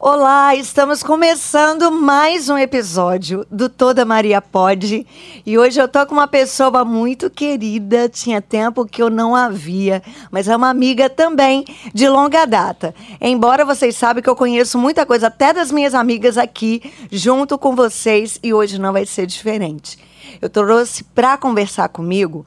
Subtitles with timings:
[0.00, 5.04] Olá, estamos começando mais um episódio do Toda Maria Pode.
[5.44, 9.48] E hoje eu tô com uma pessoa muito querida, tinha tempo que eu não a
[9.48, 10.00] via,
[10.30, 12.94] mas é uma amiga também de longa data.
[13.20, 16.80] Embora vocês sabem que eu conheço muita coisa até das minhas amigas aqui,
[17.10, 19.98] junto com vocês, e hoje não vai ser diferente.
[20.40, 22.46] Eu trouxe para conversar comigo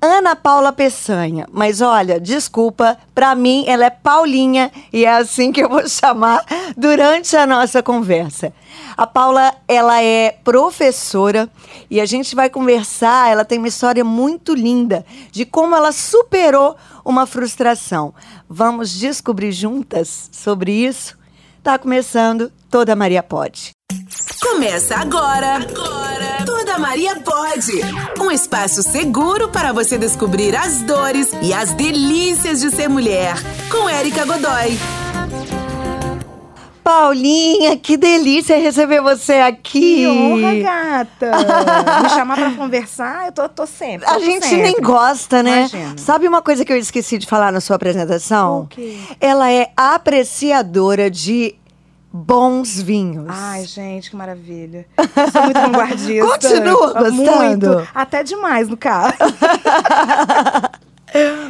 [0.00, 1.46] Ana Paula Peçanha.
[1.52, 6.44] Mas olha, desculpa, para mim ela é Paulinha e é assim que eu vou chamar
[6.76, 8.52] durante a nossa conversa.
[8.96, 11.48] A Paula, ela é professora
[11.90, 16.76] e a gente vai conversar, ela tem uma história muito linda de como ela superou
[17.04, 18.14] uma frustração.
[18.48, 21.17] Vamos descobrir juntas sobre isso?
[21.68, 23.72] Tá começando Toda Maria Pode.
[24.40, 25.56] Começa agora.
[25.56, 26.42] Agora.
[26.46, 27.72] Toda Maria pode.
[28.18, 33.34] Um espaço seguro para você descobrir as dores e as delícias de ser mulher.
[33.70, 34.78] Com Érica Godoy.
[36.88, 39.96] Paulinha, que delícia receber você aqui.
[39.96, 41.32] Que honra, gata.
[42.02, 44.08] Me chamar pra conversar, eu tô, tô sempre.
[44.08, 44.62] A tô gente sempre.
[44.62, 45.68] nem gosta, né?
[45.70, 45.98] Imagina.
[45.98, 48.62] Sabe uma coisa que eu esqueci de falar na sua apresentação?
[48.62, 48.96] O quê?
[49.20, 51.56] Ela é apreciadora de
[52.24, 53.26] bons vinhos.
[53.28, 54.86] Ai, gente, que maravilha.
[55.32, 56.26] Sou muito vanguardista.
[56.38, 57.12] Continua gostando?
[57.12, 57.88] Muito.
[57.94, 59.14] Até demais, no caso.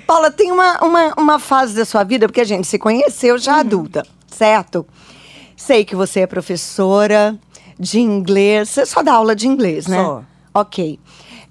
[0.06, 3.40] Paula, tem uma, uma, uma fase da sua vida, porque a gente se conheceu Uhum.
[3.40, 4.86] já adulta, certo?
[5.56, 7.36] Sei que você é professora
[7.78, 8.68] de inglês.
[8.68, 10.02] Você só dá aula de inglês, né?
[10.02, 10.22] Só.
[10.54, 10.98] Ok.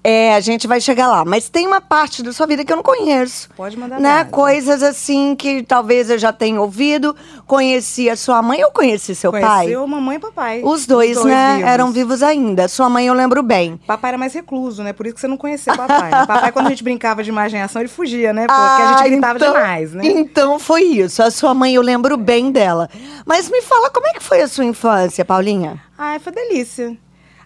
[0.08, 1.22] É, a gente vai chegar lá.
[1.24, 3.50] Mas tem uma parte da sua vida que eu não conheço.
[3.54, 4.24] Pode mandar né?
[4.24, 7.14] Coisas assim que talvez eu já tenha ouvido.
[7.46, 9.42] Conheci a sua mãe ou conheci seu pai?
[9.42, 10.60] Conheceu mamãe e papai.
[10.64, 11.56] Os dois, né?
[11.56, 11.70] vivos.
[11.70, 12.68] Eram vivos ainda.
[12.68, 13.78] Sua mãe eu lembro bem.
[13.86, 14.92] Papai era mais recluso, né?
[14.94, 16.10] Por isso que você não conheceu papai.
[16.10, 16.24] né?
[16.26, 18.46] papai, quando a gente brincava de imaginação, ele fugia, né?
[18.46, 20.02] Porque a gente Ah, gritava então- demais, né?
[20.06, 21.22] Então foi isso.
[21.22, 22.88] A sua mãe eu lembro bem dela.
[23.26, 25.82] Mas me fala, como é que foi a sua infância, Paulinha?
[25.98, 26.96] Ai, foi delícia.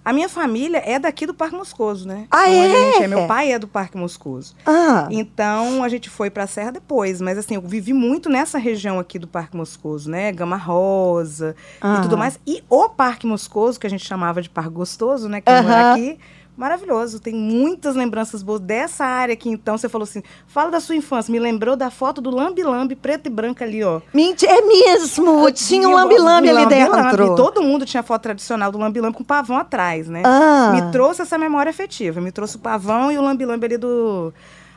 [0.05, 2.27] A minha família é daqui do Parque Moscoso, né?
[2.31, 3.07] Ah, Onde a gente é?
[3.07, 4.55] Meu pai é do Parque Moscoso.
[4.67, 8.99] Ah, Então a gente foi pra Serra depois, mas assim, eu vivi muito nessa região
[8.99, 10.33] aqui do Parque Moscoso, né?
[10.33, 11.99] Gama Rosa Ah.
[11.99, 12.39] e tudo mais.
[12.47, 15.41] E o Parque Moscoso, que a gente chamava de Parque Gostoso, né?
[15.41, 15.63] Que Aham.
[15.63, 16.19] mora aqui.
[16.57, 19.49] Maravilhoso, tem muitas lembranças boas dessa área aqui.
[19.49, 21.33] Então, você falou assim: fala da sua infância.
[21.33, 24.01] Me lembrou da foto do Lambi Lambi, preto e branco ali, ó.
[24.13, 25.51] mentira, é mesmo!
[25.53, 27.35] Tinha um o lambi-lambi ali dentro.
[27.37, 30.23] Todo mundo tinha foto tradicional do lambi lambi com pavão atrás, né?
[30.25, 30.73] Ah.
[30.75, 32.21] Me trouxe essa memória afetiva.
[32.21, 34.33] Me trouxe o pavão e o lambi-lambi ali do.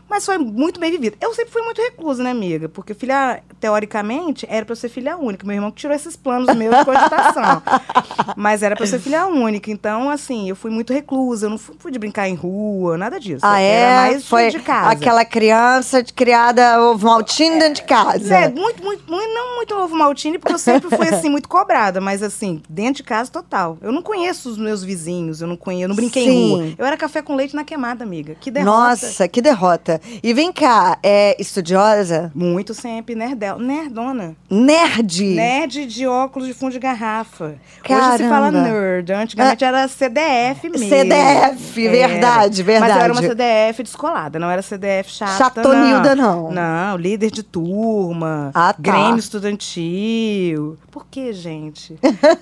[0.09, 1.17] Mas foi muito bem vivido.
[1.19, 2.69] Eu sempre fui muito reclusa, né, amiga?
[2.69, 5.45] Porque filha, teoricamente, era pra eu ser filha única.
[5.45, 7.61] Meu irmão que tirou esses planos meus de cogitação.
[8.37, 9.71] Mas era pra eu ser filha única.
[9.71, 11.47] Então, assim, eu fui muito reclusa.
[11.47, 13.41] Eu não fui, fui de brincar em rua, nada disso.
[13.43, 13.65] Ah, é?
[13.71, 14.91] Era mais foi de casa.
[14.91, 18.35] aquela criança de- criada ovo maltine dentro de casa.
[18.35, 21.99] É, muito, muito, muito, não muito ovo maltine, porque eu sempre fui assim, muito cobrada,
[21.99, 23.77] mas assim, dentro de casa total.
[23.81, 26.29] Eu não conheço os meus vizinhos, eu não conheço, eu não brinquei Sim.
[26.31, 26.75] em rua.
[26.77, 28.35] Eu era café com leite na queimada, amiga.
[28.39, 28.77] Que derrota.
[28.77, 29.94] Nossa, que derrota.
[30.23, 32.31] E vem cá, é estudiosa?
[32.35, 34.35] Muito sempre, nerdel, nerdona.
[34.49, 35.23] Nerd?
[35.35, 37.55] Nerd de óculos de fundo de garrafa.
[37.87, 38.59] Hoje se fala Caramba.
[38.59, 39.11] Ah, nerd.
[39.13, 40.87] Antigamente era CDF mesmo.
[40.89, 41.91] CDF, Era.
[41.91, 42.89] verdade, verdade.
[42.91, 46.51] Mas eu era uma CDF descolada, não era CDF chata, Chatonilda, não.
[46.51, 48.79] Não, líder de turma, Ah, tá.
[48.79, 50.77] Grêmio estudantil.
[50.91, 51.97] Por que, gente?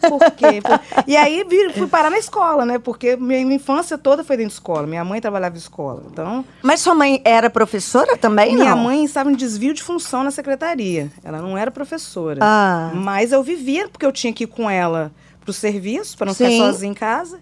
[0.08, 0.62] Por quê?
[0.62, 1.44] Por- E aí
[1.76, 2.78] fui parar na escola, né?
[2.80, 4.86] Porque minha infância toda foi dentro de escola.
[4.88, 6.04] Minha mãe trabalhava em escola.
[6.12, 8.84] Então, Mas sua mãe era professora também, minha não?
[8.84, 11.12] mãe estava em desvio de função na secretaria.
[11.24, 12.40] Ela não era professora.
[12.42, 12.92] Ah.
[12.94, 15.12] Mas eu vivia, porque eu tinha que ir com ela
[15.42, 16.46] pro serviço, para não Sim.
[16.46, 17.40] ficar sozinha em casa.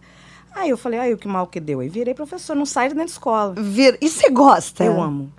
[0.53, 1.79] Aí eu falei, ai, o que mal que deu.
[1.79, 3.53] Aí virei professora, não saio de dentro da escola.
[3.57, 3.97] Vir...
[4.01, 4.83] E você gosta?
[4.83, 5.31] Eu amo.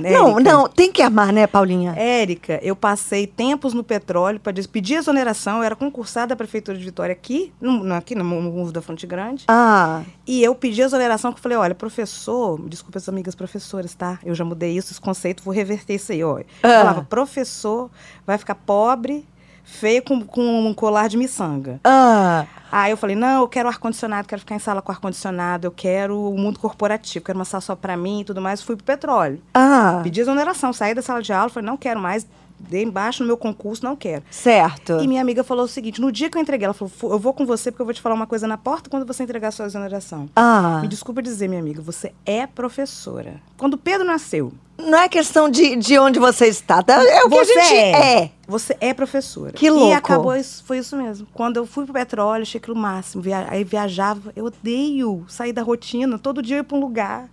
[0.00, 1.92] Não, Érica, não, tem que amar, né, Paulinha?
[1.96, 5.58] Érica, eu passei tempos no petróleo para pedir exoneração.
[5.58, 9.06] Eu era concursada da Prefeitura de Vitória aqui, no, no- aqui no Morro da Fonte
[9.06, 9.44] Grande.
[9.48, 14.18] Ah, E eu pedi exoneração, que eu falei, olha, professor, desculpa as amigas professoras, tá?
[14.24, 16.38] Eu já mudei isso, esse conceito, vou reverter isso aí, ó.
[16.38, 16.68] Eu Ah.
[16.68, 17.90] falava, professor
[18.26, 19.26] vai ficar pobre,
[19.70, 21.80] feio, com, com um colar de miçanga.
[21.84, 25.72] ah, Aí eu falei, não, eu quero ar-condicionado, quero ficar em sala com ar-condicionado, eu
[25.72, 28.62] quero o mundo corporativo, quero uma sala só pra mim e tudo mais.
[28.62, 29.42] Fui pro petróleo.
[29.54, 32.24] ah, Pedi exoneração, saí da sala de aula, falei, não quero mais,
[32.68, 34.22] dei embaixo no meu concurso, não quero.
[34.30, 34.98] certo.
[35.00, 37.18] E minha amiga falou o seguinte: no dia que eu entreguei, ela falou: "Fu- eu
[37.18, 39.48] vou com você porque eu vou te falar uma coisa na porta quando você entregar
[39.48, 40.28] a sua exoneração.
[40.36, 43.34] Ah, Me desculpa dizer, minha amiga, você é professora.
[43.56, 46.94] Quando o Pedro nasceu, não é questão de, de onde você está, tá?
[47.04, 48.30] É o que você a gente é.
[48.48, 49.52] Você é professora.
[49.52, 49.88] Que louco.
[49.90, 51.26] E acabou isso, foi isso mesmo.
[51.34, 53.22] Quando eu fui pro petróleo, achei aquilo máximo.
[53.22, 56.18] Via, aí viajava, eu odeio sair da rotina.
[56.18, 57.28] Todo dia eu ia pra um lugar.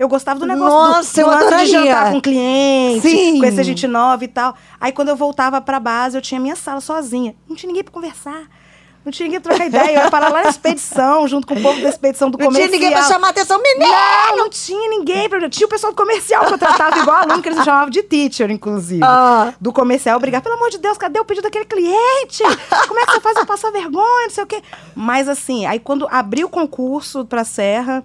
[0.00, 1.66] Eu gostava do negócio Nossa, do, eu do de adoraria.
[1.66, 3.38] jantar com cliente, Sim.
[3.38, 4.54] conhecer gente nova e tal.
[4.80, 7.34] Aí quando eu voltava pra base, eu tinha minha sala sozinha.
[7.46, 8.44] Não tinha ninguém pra conversar.
[9.04, 9.98] Não tinha ninguém pra trocar ideia.
[9.98, 12.66] Eu ia parar lá na expedição, junto com o povo da expedição do Não tinha
[12.66, 12.80] comercial.
[12.80, 13.90] ninguém pra chamar atenção, menino!
[13.90, 15.28] Não, não tinha ninguém.
[15.28, 18.02] pra- Tinha o pessoal do comercial que eu tratava igual aluno, que eles chamavam de
[18.02, 19.02] teacher, inclusive.
[19.04, 19.52] Ah.
[19.60, 22.42] Do comercial, eu brigava, pelo amor de Deus, cadê o pedido daquele cliente?
[22.88, 24.62] Como é que você faz eu passar vergonha, não sei o quê.
[24.94, 28.02] Mas assim, aí quando abri o concurso pra Serra,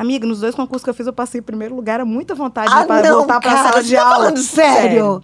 [0.00, 2.72] amiga, nos dois concursos que eu fiz, eu passei em primeiro lugar, era muita vontade
[2.72, 4.16] Ah, de pa- não, voltar pra cara, sala de tá aula.
[4.16, 5.22] falando sério?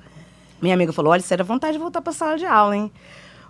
[0.62, 2.90] Minha amiga falou: olha, sério, a vontade de voltar pra sala de aula, hein?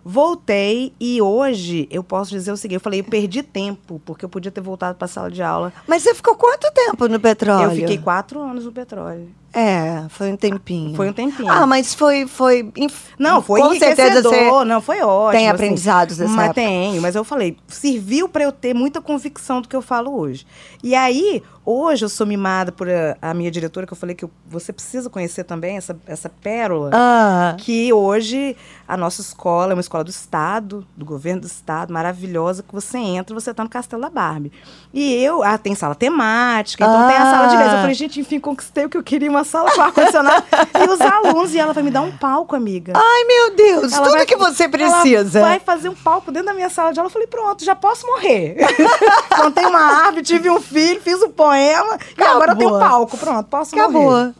[0.05, 4.29] Voltei e hoje eu posso dizer o seguinte: eu falei, eu perdi tempo, porque eu
[4.29, 5.73] podia ter voltado pra sala de aula.
[5.87, 7.71] Mas você ficou quanto tempo no petróleo?
[7.71, 9.29] Eu fiquei quatro anos no petróleo.
[9.55, 10.97] É, foi um tempinho.
[10.97, 11.51] Foi um tempinho.
[11.51, 12.27] Ah, mas foi.
[12.27, 15.31] foi inf- Não, foi Com certeza você não, foi ótimo.
[15.39, 15.55] tem assim.
[15.55, 16.55] aprendizados dessa Mas época.
[16.61, 20.45] tenho, mas eu falei, serviu pra eu ter muita convicção do que eu falo hoje.
[20.83, 24.25] E aí, hoje eu sou mimada por a, a minha diretora, que eu falei que
[24.25, 26.91] eu- você precisa conhecer também essa, essa pérola.
[26.93, 28.57] Ah, Que hoje
[28.89, 32.99] a nossa escola é uma escola do Estado, do governo do Estado, maravilhosa, que você
[32.99, 34.53] entra você está no Castelo da Barbie.
[34.93, 37.57] E eu, ah, tem sala temática, então tem a sala de Ah.
[37.57, 37.73] inglês.
[37.73, 40.45] Eu falei, gente, enfim, conquistei o que eu queria, uma sala com ar-condicionado.
[40.85, 42.93] e os alunos, e ela vai me dar um palco, amiga.
[42.97, 45.41] Ai, meu Deus, Ela tudo vai- que você precisa.
[45.41, 47.09] vai fazer um palco dentro da minha sala de aula.
[47.09, 48.57] Eu falei, pronto, já posso morrer.
[49.29, 51.99] Plantei uma árvore, tive um filho, fiz um poema.
[52.19, 52.91] E agora eu tenho um Acabou.
[52.99, 53.17] palco.
[53.19, 53.85] Pronto, posso morrer.
[53.89, 54.35] Acabou.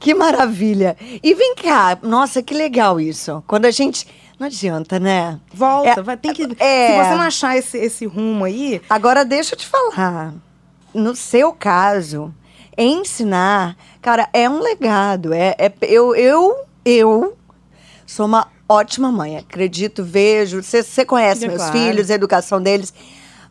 [0.00, 0.96] Que maravilha.
[1.22, 3.42] E vem cá, nossa, que legal isso.
[3.46, 4.06] Quando a gente.
[4.38, 5.40] Não adianta, né?
[5.52, 6.44] Volta, É, vai, tem que.
[6.60, 6.86] é.
[6.86, 10.32] Se você não achar esse, esse rumo aí, Agora, deixa eu te falar.
[10.94, 12.32] No seu caso,
[12.78, 15.32] ensinar, cara, é um legado.
[15.34, 17.36] É, é- eu, eu, eu
[18.06, 19.36] sou uma ótima mãe.
[19.36, 20.62] Acredito, vejo.
[20.62, 21.72] Você conhece É meus claro.
[21.78, 22.94] filhos, a educação deles.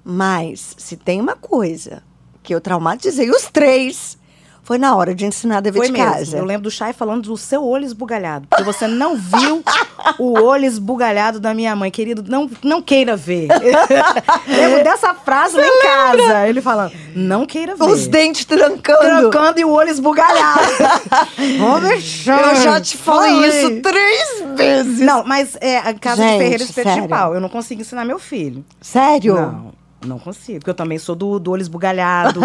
[0.04, 2.02] Mas, se tem uma coisa
[2.42, 4.18] que eu traumatizei os três,
[4.68, 6.12] foi na hora de ensinar dever foi de mesmo.
[6.12, 6.38] casa.
[6.38, 8.48] Eu lembro do Chay falando do seu olho esbugalhado.
[8.50, 9.64] Porque você não viu
[10.20, 11.90] o olho esbugalhado da minha mãe.
[11.90, 13.48] Querido, não, não queira ver.
[14.46, 16.50] lembro dessa frase lá em casa.
[16.50, 17.84] Ele falando, não queira ver.
[17.86, 19.00] Os dentes trancando.
[19.00, 20.60] trancando e o olho esbugalhado.
[21.60, 22.54] Vamos deixar.
[22.54, 25.00] Eu já te falei isso três vezes.
[25.00, 27.08] Não, mas é a casa de Gente, Ferreira Espeto de.
[27.08, 27.34] Pau.
[27.34, 28.66] Eu não consigo ensinar meu filho.
[28.82, 29.34] Sério?
[29.36, 29.72] Não,
[30.06, 30.60] não consigo.
[30.60, 32.40] Porque eu também sou do, do olho esbugalhado.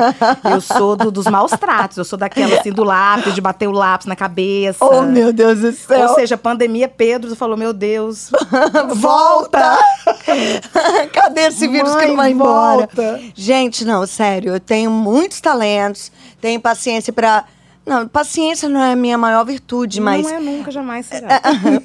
[0.50, 1.98] eu sou do- dos maus tratos.
[1.98, 4.84] Eu sou daquela assim do lápis, de bater o lápis na cabeça.
[4.84, 6.08] Oh, meu Deus do céu.
[6.08, 8.30] Ou seja, pandemia, Pedro falou: Meu Deus,
[8.96, 9.78] Volta!
[11.12, 12.88] Cadê esse vírus que Mãe, não vai embora?
[12.94, 13.20] volta.
[13.34, 16.10] Gente, não, sério, eu tenho muitos talentos,
[16.40, 17.44] tenho paciência pra.
[17.84, 20.22] Não, paciência não é a minha maior virtude, mas.
[20.24, 21.40] não é nunca, jamais será.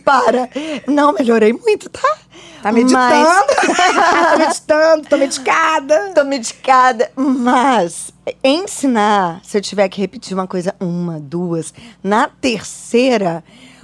[0.06, 0.48] Para!
[0.88, 2.18] Não, melhorei muito, tá?
[2.62, 3.00] Tá meditando?
[3.00, 3.38] Mas-
[4.30, 6.12] tá meditando, tô medicada.
[6.14, 7.12] Tô medicada.
[7.16, 8.12] Mas
[8.44, 11.74] ensinar, se eu tiver que repetir uma coisa uma, duas,
[12.04, 13.44] na terceira,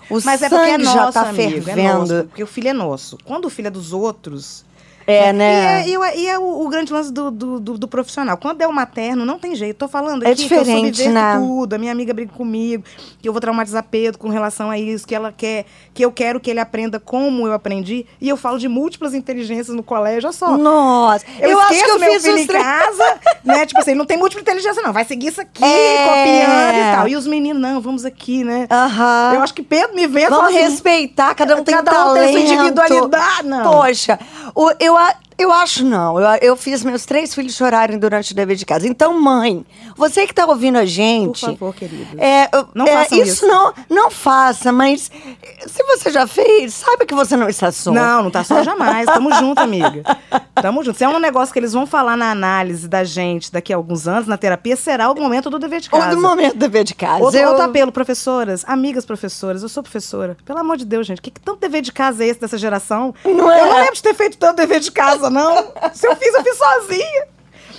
[0.10, 2.00] o Mas é sangue porque é nosso, já tá amigo, é fervendo.
[2.00, 3.18] nosso, porque o filho é nosso.
[3.26, 4.66] Quando o filho é dos outros.
[5.06, 5.88] É, né?
[5.88, 8.38] E é, e é- e é o, o grande lance do, do, do- do profissional.
[8.38, 9.78] Quando é o materno, não tem jeito.
[9.78, 11.36] Tô falando É aqui que eu diferente, subverto né?
[11.38, 11.74] tudo.
[11.74, 12.84] A minha amiga briga comigo,
[13.22, 16.40] que eu vou traumatizar Pedro com relação a isso, que ela quer, que eu quero
[16.40, 18.06] que ele aprenda como eu aprendi.
[18.22, 20.58] E eu falo de múltiplas inteligências no colégio, olha só.
[20.58, 23.66] Nossa, Eu, eu, acho que eu meu fiz filho em casa, né?
[23.66, 24.94] Tipo assim, não tem múltipla inteligência, não.
[24.94, 26.04] Vai seguir isso aqui, É.
[26.08, 27.08] copiando e tal.
[27.08, 28.68] E os meninos, não, vamos aqui, né?
[28.72, 29.34] Aham.
[29.36, 32.24] Eu acho que Pedro me vê Vamos assim, respeitar, cada um tem cada um tem
[32.24, 32.32] talento.
[32.32, 33.72] sua individualidade, não.
[33.72, 34.20] Poxa,
[34.56, 36.20] o- eu, a- eu acho não.
[36.20, 38.88] Eu, eu fiz meus três filhos chorarem durante o dever de casa.
[38.88, 41.42] Então, mãe, você que tá ouvindo a gente...
[41.42, 42.18] Por favor, queridos.
[42.18, 43.34] É, Não é, façam isso.
[43.34, 43.48] isso.
[43.48, 45.12] Não, não faça, mas
[45.66, 47.92] se você já fez, saiba que você não está só.
[47.92, 49.06] Não, não tá só jamais.
[49.06, 50.04] Tamo junto, amiga.
[50.56, 50.98] Tamo junto.
[50.98, 54.08] Se é um negócio que eles vão falar na análise da gente daqui a alguns
[54.08, 56.10] anos, na terapia, será o momento do dever de casa.
[56.10, 57.24] Ou do momento do dever de casa.
[57.24, 57.50] Outro, eu...
[57.50, 60.38] outro apelo, professoras, amigas professoras, eu sou professora.
[60.46, 63.14] Pelo amor de Deus, gente, que, que tanto dever de casa é esse dessa geração?
[63.26, 63.62] Não é?
[63.62, 65.74] Eu não lembro de ter feito tanto dever de casa, não.
[65.94, 67.28] Se eu fiz, eu fiz sozinha.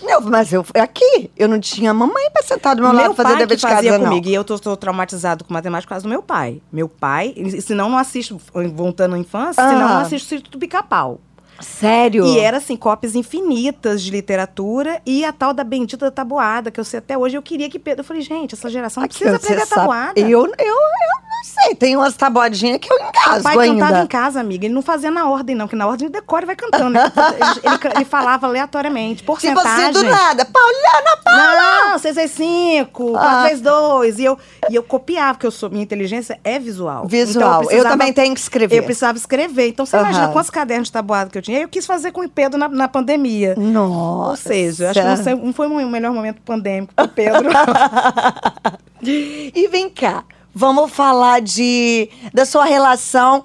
[0.03, 3.57] Não, mas eu aqui, eu não tinha mamãe pra sentar do meu, lado fazer dever
[3.57, 4.09] de casa, fazia não.
[4.09, 4.29] comigo.
[4.29, 6.61] E eu tô, tô traumatizado com matemática por causa do meu pai.
[6.71, 8.39] Meu pai, e senão não assisto,
[8.75, 9.69] voltando à infância, Ah.
[9.71, 11.21] senão não assisto Sítio do Pica-Pau.
[11.61, 12.27] Sério?
[12.27, 16.81] E era assim, cópias infinitas de literatura e a tal da bendita da tabuada, que
[16.81, 17.37] eu sei até hoje.
[17.37, 18.01] Eu queria que Pedro.
[18.01, 20.21] Eu falei, gente, essa geração não Aqui, precisa aprender sabe, tabuada.
[20.21, 23.85] Eu, eu, eu não sei, tem umas tabuadinhas que eu O engasgo pai ainda.
[23.87, 24.65] cantava em casa, amiga.
[24.67, 26.91] Ele não fazia na ordem, não, que na ordem ele decora e vai cantando.
[26.91, 27.13] né?
[27.65, 29.85] Ele, ele, ele falava aleatoriamente, Tipo porcentagem.
[29.85, 30.45] assim, do nada.
[30.45, 31.91] Pauliana, Paula!
[31.91, 33.21] Não, 6 vezes 5, Ah.
[33.21, 34.19] 4 vezes 2.
[34.19, 34.39] E eu,
[34.71, 37.07] e eu copiava, porque eu sou, minha inteligência é visual.
[37.07, 37.63] Visual.
[37.65, 38.77] Então, Eu também tenho que escrever.
[38.79, 39.69] Eu precisava escrever.
[39.69, 40.05] Então, você Aham.
[40.09, 41.61] imagina quantos cadernos de tabuada que eu tinha.
[41.61, 43.55] Eu quis fazer com o Pedro na, na pandemia.
[43.57, 44.31] Nossa.
[44.31, 47.49] Ou seja, acho que não, sei- não foi o melhor momento pandêmico pro Pedro.
[49.07, 50.25] E vem cá,
[50.55, 53.45] vamos falar de da sua relação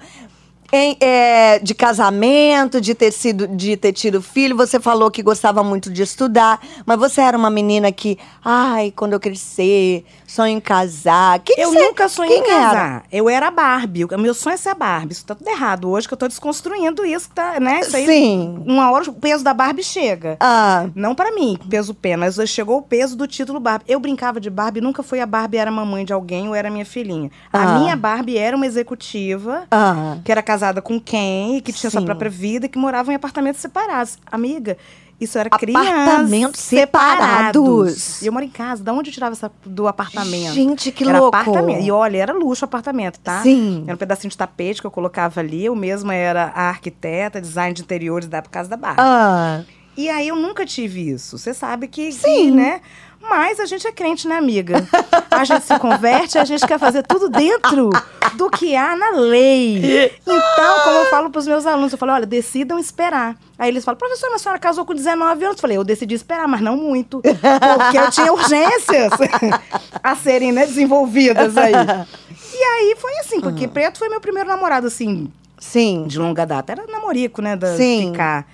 [0.71, 4.55] em, é, de casamento, de ter sido, de ter tido filho.
[4.55, 9.13] Você falou que gostava muito de estudar, mas você era uma menina que, ai, quando
[9.13, 11.39] eu crescer, sonho em casar.
[11.39, 12.63] Que que eu você- nunca sonhei em quem era?
[12.65, 13.03] casar.
[13.11, 14.05] Eu era a Barbie.
[14.05, 15.13] O meu sonho é ser a Barbie.
[15.13, 17.79] Isso tá tudo errado hoje, que eu tô desconstruindo isso, tá, né?
[17.81, 18.63] Isso aí, Sim.
[18.65, 20.37] Uma hora o peso da Barbie chega.
[20.39, 23.85] Ah, Não pra mim, peso pena, mas chegou o peso do título Barbie.
[23.87, 26.85] Eu brincava de Barbie, nunca fui a Barbie, era mamãe de alguém ou era minha
[26.85, 27.31] filhinha.
[27.51, 27.63] Ah.
[27.63, 30.17] A minha Barbie era uma executiva, ah.
[30.23, 32.05] que era casada com quem, e que tinha sua Sim.
[32.05, 34.17] própria vida e que morava em apartamentos separados.
[34.31, 34.77] Amiga,
[35.19, 36.61] isso era Apartamentos criança.
[36.61, 38.21] separados.
[38.21, 40.53] E eu moro em casa, da onde eu tirava essa do apartamento?
[40.53, 41.35] Gente, que era louco.
[41.35, 41.83] apartamento.
[41.83, 43.41] E olha, era luxo o apartamento, tá?
[43.43, 43.83] Sim.
[43.85, 45.65] Era um pedacinho de tapete que eu colocava ali.
[45.65, 49.01] Eu mesma era a arquiteta, design de interiores da casa da Barbie.
[49.01, 49.61] Ah,
[49.97, 51.37] E aí eu nunca tive isso.
[51.37, 52.21] Você sabe que, Sim.
[52.21, 52.81] que, né?
[53.29, 54.87] Mas a gente é crente, né, amiga?
[55.29, 57.89] A gente se converte, a gente quer fazer tudo dentro
[58.35, 60.11] do que há na lei.
[60.21, 63.37] Então, como eu falo para os meus alunos, eu falo, olha, decidam esperar.
[63.57, 65.57] Aí eles falam, professora, mas a senhora casou com 19 anos.
[65.57, 67.21] Eu falei, eu decidi esperar, mas não muito.
[67.21, 69.11] Porque eu tinha urgências
[70.01, 71.73] a serem né, desenvolvidas aí.
[72.53, 76.05] E aí foi assim, porque Preto foi meu primeiro namorado, assim, sim.
[76.07, 76.71] de longa data.
[76.71, 77.55] Era namorico, né?
[77.55, 78.11] Da, Sim.
[78.11, 78.47] Ficar.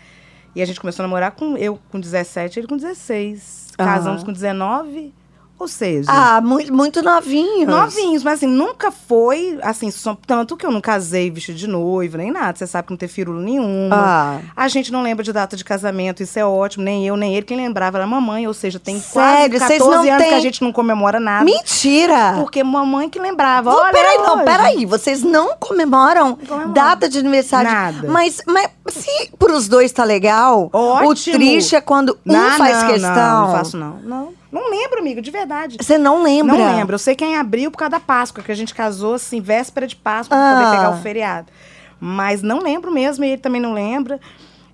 [0.55, 3.64] E a gente começou a namorar com eu com 17, ele com 16.
[3.77, 5.13] Casamos com 19.
[5.57, 7.65] Ou seja, Ah, muito, muito novinhos.
[7.67, 12.17] novinhos, mas assim, nunca foi, assim, só- tanto que eu não casei vestido de noiva,
[12.17, 12.57] nem nada.
[12.57, 13.95] Você sabe que não teve firula nenhuma.
[13.95, 14.39] Ah.
[14.53, 16.83] A gente não lembra de data de casamento, isso é ótimo.
[16.83, 17.45] Nem eu, nem ele.
[17.45, 19.57] Quem lembrava era a mamãe, ou seja, tem Sério?
[19.57, 21.45] quase Vocês 14 não anos que têm- a gente não comemora nada.
[21.45, 22.33] Mentira!
[22.35, 23.71] Porque mamãe que lembrava.
[23.71, 24.85] Não, Olha, peraí, não, peraí.
[24.85, 26.73] Vocês não comemoram comemoro.
[26.73, 27.71] data de aniversário?
[27.71, 28.07] Nada.
[28.09, 31.35] Mas, mas se pros dois tá legal, Ótimo.
[31.35, 33.15] o triste é quando um Não, faz não, questão.
[33.15, 33.95] Não, não faço não.
[34.03, 35.77] Não, não lembro, amigo, de verdade.
[35.79, 36.57] Você não lembra?
[36.57, 36.95] Não lembro.
[36.95, 39.39] Eu sei que é em abril por causa da Páscoa, que a gente casou assim,
[39.41, 40.55] véspera de Páscoa, pra Ah.
[40.63, 41.47] poder pegar o feriado.
[41.99, 44.19] Mas não lembro mesmo, e ele também não lembra.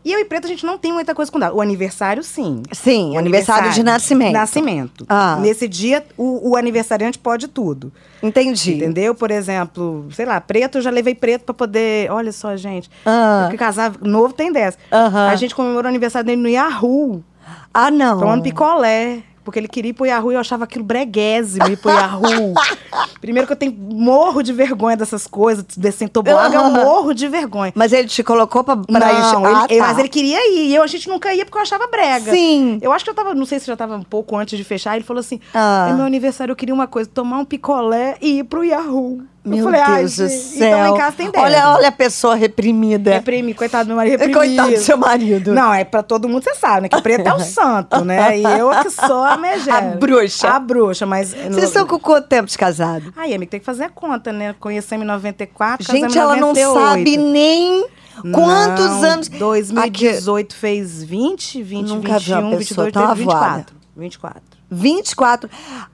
[0.03, 1.53] E eu e Preto, a gente não tem muita coisa com data.
[1.53, 2.63] O aniversário, sim.
[2.71, 4.33] Sim, O aniversário, de nascimento.
[4.33, 5.05] Nascimento.
[5.07, 5.37] Ah.
[5.39, 7.93] Nesse dia, o, o aniversariante pode tudo.
[8.23, 8.73] Entendi.
[8.77, 9.13] Entendeu?
[9.13, 12.11] Por exemplo, sei lá, preto, eu já levei preto pra poder.
[12.11, 12.89] Olha só, gente.
[13.05, 13.41] Ah.
[13.43, 14.75] Porque casar novo tem dessa.
[14.91, 15.27] Aham.
[15.29, 17.23] A gente comemorou o aniversário dele no Yahoo.
[17.71, 18.19] Ah, não.
[18.19, 19.19] Tomando picolé.
[19.43, 22.53] Porque ele queria ir pro Yahoo e eu achava aquilo breguésimo ir pro Yahoo.
[23.19, 27.27] Primeiro que eu tenho morro de vergonha dessas coisas, descer em tobogã, eu morro de
[27.27, 27.71] vergonha.
[27.75, 29.19] Mas ele te colocou pra, pra ir...
[29.33, 29.87] não, Ah, ele- tá.
[29.87, 30.69] mas ele queria ir.
[30.69, 32.31] E eu, a gente nunca ia porque eu achava brega.
[32.31, 32.79] Sim.
[32.81, 34.95] Eu acho que eu tava, não sei se já tava um pouco antes de fechar.
[34.95, 35.87] Ele falou assim: Ah.
[35.89, 39.21] é meu aniversário, eu queria uma coisa, tomar um picolé e ir pro Yahoo.
[39.43, 40.67] Meu eu falei, Deus do gente, céu.
[40.67, 43.13] Então em casa tem olha, olha a pessoa reprimida.
[43.13, 44.37] Reprimi, coitado do meu marido, reprimido.
[44.37, 45.53] Coitado do seu marido.
[45.53, 46.89] Não, é pra todo mundo, você sabe, né?
[46.89, 48.37] Que preto é o santo, né?
[48.37, 49.77] E eu que sou a megera.
[49.77, 50.47] A bruxa.
[50.47, 51.33] A bruxa, mas...
[51.33, 53.11] Vocês estão com quanto tempo de casado?
[53.17, 54.53] Ai, amiga, tem que fazer a conta, né?
[54.59, 56.79] Conhecemos em 94, Gente, ela não 98.
[56.79, 57.87] sabe nem
[58.31, 59.27] quantos Não, anos...
[59.27, 63.47] 2018 fez 20, 20, Nunca vi uma 21, pessoa 22, tão teve 24.
[63.47, 63.65] avoada.
[63.97, 64.41] 24.
[64.69, 65.49] 24.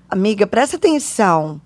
[0.10, 1.62] Amiga, presta atenção.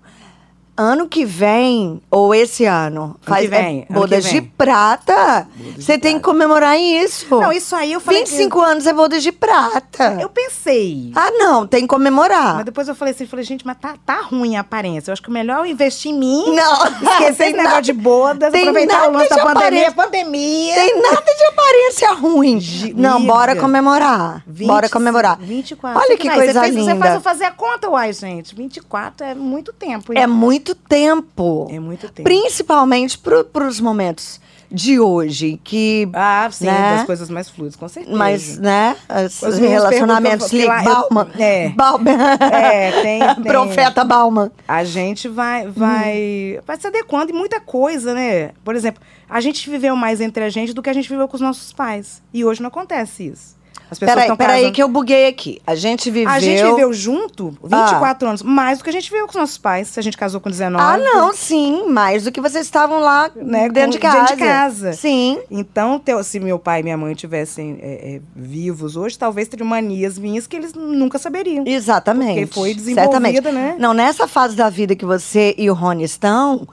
[0.82, 4.52] Ano que vem, ou esse ano, faz que vem, é bodas que de vem.
[4.58, 5.46] prata.
[5.78, 7.26] Você tem que comemorar isso.
[7.30, 10.18] Não, isso aí eu falei 25 anos é bodas de prata.
[10.20, 11.12] Eu pensei.
[11.14, 12.56] Ah, não, tem que comemorar.
[12.56, 15.10] Mas depois eu falei assim, falei, gente, mas tá, tá ruim a aparência.
[15.10, 16.54] Eu acho que o melhor é investir em mim.
[16.54, 19.88] Não, Esquecer esse negócio nada- de bodas, tem aproveitar o lance de da pandemia.
[19.88, 19.92] aparência.
[19.92, 20.74] Pandemia.
[20.74, 22.58] Tem nada de aparência ruim.
[22.60, 24.42] Gi- Não, bora comemorar.
[24.48, 25.38] 20, bora comemorar.
[25.38, 26.00] 24.
[26.00, 26.92] Olha que vai, coisa você fez, linda.
[26.94, 28.54] Você faz eu fazer a conta, uai, gente.
[28.54, 30.12] 24 é muito tempo.
[30.12, 30.20] hein?
[30.20, 31.68] É muito tempo.
[31.70, 32.24] É muito tempo.
[32.24, 34.40] Principalmente para os momentos
[34.72, 36.08] de hoje, que.
[36.14, 36.96] Ah, sim, né?
[36.96, 38.16] das coisas mais fluidas, com certeza.
[38.16, 38.96] Mas, né?
[39.26, 41.30] Os, relacionamentos perguntam, li porque lá eu- Bauman.
[41.38, 41.68] é.
[41.68, 42.10] Bauman.
[42.50, 43.44] É, tem- tem.
[43.44, 44.50] Profeta Bauman.
[44.66, 48.52] A gente vai, vai, vai se adequando em muita coisa, né?
[48.64, 51.36] Por exemplo, a gente viveu mais entre a gente do que a gente viveu com
[51.36, 52.22] os nossos pais.
[52.32, 53.60] E hoje não acontece isso.
[53.92, 54.74] As pessoas Peraí, estão peraí casando.
[54.74, 55.60] que eu buguei aqui.
[55.66, 56.30] A gente viveu...
[56.30, 59.58] A gente viveu junto 24 anos, mais do que a gente viveu com os nossos
[59.58, 59.88] pais.
[59.88, 60.82] Se a gente casou com 19.
[60.82, 61.84] Ah, não, sim.
[61.90, 64.18] Mais do que vocês estavam lá Né, dentro, de com- casa.
[64.20, 64.92] dentro de casa.
[64.94, 65.40] Sim.
[65.50, 70.18] Então, se meu pai e minha mãe tivessem é, é, vivos hoje, talvez teriam manias
[70.18, 71.64] minhas que eles nunca saberiam.
[71.66, 72.46] Exatamente.
[72.46, 73.52] Porque foi desenvolvida, Certamente.
[73.52, 73.76] né?
[73.78, 76.66] Não, nessa fase da vida que você e o Rony estão,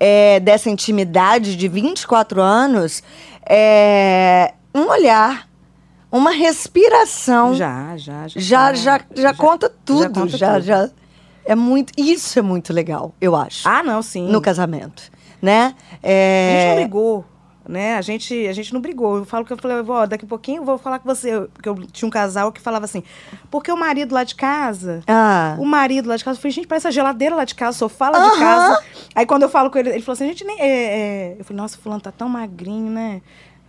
[0.00, 3.02] é, dessa intimidade de 24 anos,
[3.46, 5.46] é, um olhar,
[6.12, 7.54] uma respiração.
[7.54, 8.40] Já, já, já.
[8.40, 10.12] já, já, já, conta tudo.
[10.12, 10.64] conta já, tudo.
[10.64, 10.90] já.
[11.44, 11.92] É muito.
[11.96, 13.68] Isso é muito legal, eu acho.
[13.68, 14.28] Ah, não, sim.
[14.28, 15.10] no casamento.
[15.40, 15.64] Né?
[15.64, 17.24] A gente não É, brigou,
[17.68, 17.96] né?
[17.96, 19.16] A gente, a gente não brigou.
[19.16, 21.48] Eu falo que eu falei, vó, daqui a pouquinho eu vou falar com você.
[21.52, 23.02] Porque eu tinha um casal que falava assim,
[23.50, 25.02] porque o marido lá de casa.
[25.08, 27.74] ah, O marido lá de casa, eu falei, gente, parece a geladeira lá de casa,
[27.74, 28.38] o sofá lá de Aham.
[28.38, 28.84] casa.
[29.16, 30.60] Aí quando eu falo com ele, ele falou assim, a gente nem.
[30.60, 31.36] é, é...
[31.40, 33.20] Eu falei, nossa, fulano tá tão magrinho, né?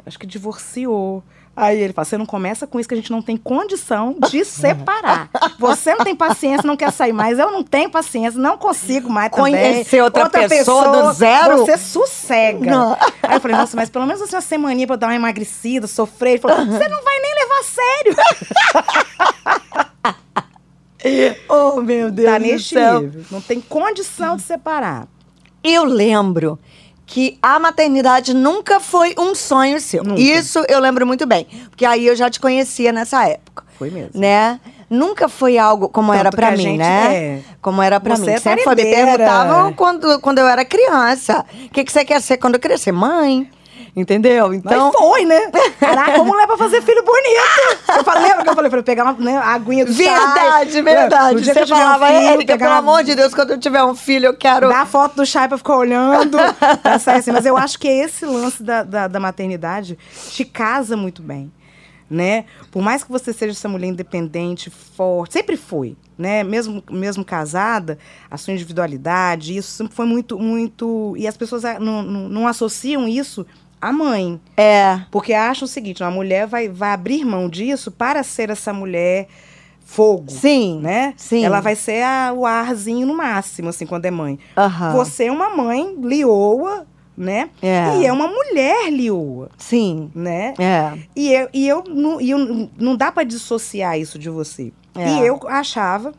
[0.05, 1.23] Acho que divorciou.
[1.55, 4.43] Aí ele fala, você não começa com isso que a gente não tem condição de
[4.43, 5.29] separar.
[5.59, 7.37] Você não tem paciência, não quer sair mais.
[7.37, 9.53] Eu não tenho paciência, não consigo mais também.
[9.53, 11.59] Conhecer outra pessoa do zero?
[11.59, 12.71] Você sossega.
[12.71, 12.97] Não.
[13.21, 15.85] Aí eu falei, nossa, mas pelo menos assim, uma semaninha pra eu dar uma emagrecida,
[15.85, 16.31] sofrer.
[16.31, 18.15] Ele falou, você não vai nem levar a sério.
[21.49, 23.25] oh, meu Deus Tá neste nível.
[23.29, 25.07] Não tem condição de separar.
[25.63, 26.57] Eu lembro
[27.05, 30.03] que a maternidade nunca foi um sonho seu.
[30.03, 30.19] Nunca.
[30.21, 31.45] Isso eu lembro muito bem.
[31.69, 33.63] Porque aí eu já te conhecia nessa época.
[33.77, 34.11] Foi mesmo.
[34.19, 34.59] Né?
[34.89, 37.15] Nunca foi algo como Tanto era que pra a mim, gente- né?
[37.15, 37.39] é.
[37.61, 38.31] Como era pra Você mim.
[38.33, 41.43] é Sempre foi, me perguntavam quando, quando eu era criança.
[41.65, 42.91] O que, que você quer ser quando eu crescer?
[42.91, 43.49] Mãe.
[43.95, 44.51] Entendeu?
[44.53, 44.91] Então.
[44.91, 45.51] Mas foi, né?
[45.79, 47.93] Caraca, como é pra fazer filho bonito?
[47.95, 50.81] Eu falei, lembra que eu falei ele pegar uma né, aguinha do Verdade, chai?
[50.81, 51.39] verdade.
[51.39, 53.83] Que Você tiver um falava, filho, Érica, pegar pelo amor de Deus, quando eu tiver
[53.83, 54.67] um filho, eu quero.
[54.67, 56.37] Dá a foto do chai pra ficar olhando.
[56.81, 57.31] Pra sair assim.
[57.31, 59.97] Mas eu acho que esse lance da, da, da maternidade
[60.29, 61.51] te casa muito bem.
[62.09, 62.45] Né?
[62.71, 66.43] Por mais que você seja essa mulher independente, forte, sempre foi, né?
[66.43, 67.97] Mesmo, mesmo casada,
[68.29, 71.15] a sua individualidade, isso sempre foi muito, muito.
[71.17, 73.47] E as pessoas ah, não, não, não associam isso
[73.87, 74.39] à mãe.
[74.57, 74.99] É.
[75.11, 79.27] Porque acham o seguinte: uma mulher vai, vai abrir mão disso para ser essa mulher
[79.85, 80.31] fogo.
[80.31, 80.79] Sim.
[80.81, 81.13] Né?
[81.17, 81.43] Sim.
[81.45, 84.39] Ela vai ser a- o arzinho no máximo, assim, quando é mãe.
[84.93, 87.49] Você é uma mãe lioa, né?
[87.61, 87.97] É.
[87.99, 90.09] E é uma mulher lioa, Sim.
[90.15, 90.53] né?
[90.57, 90.93] É.
[91.15, 94.71] E eu, e eu, não, e eu não dá para dissociar isso de você.
[94.95, 95.07] É.
[95.09, 96.13] E eu achava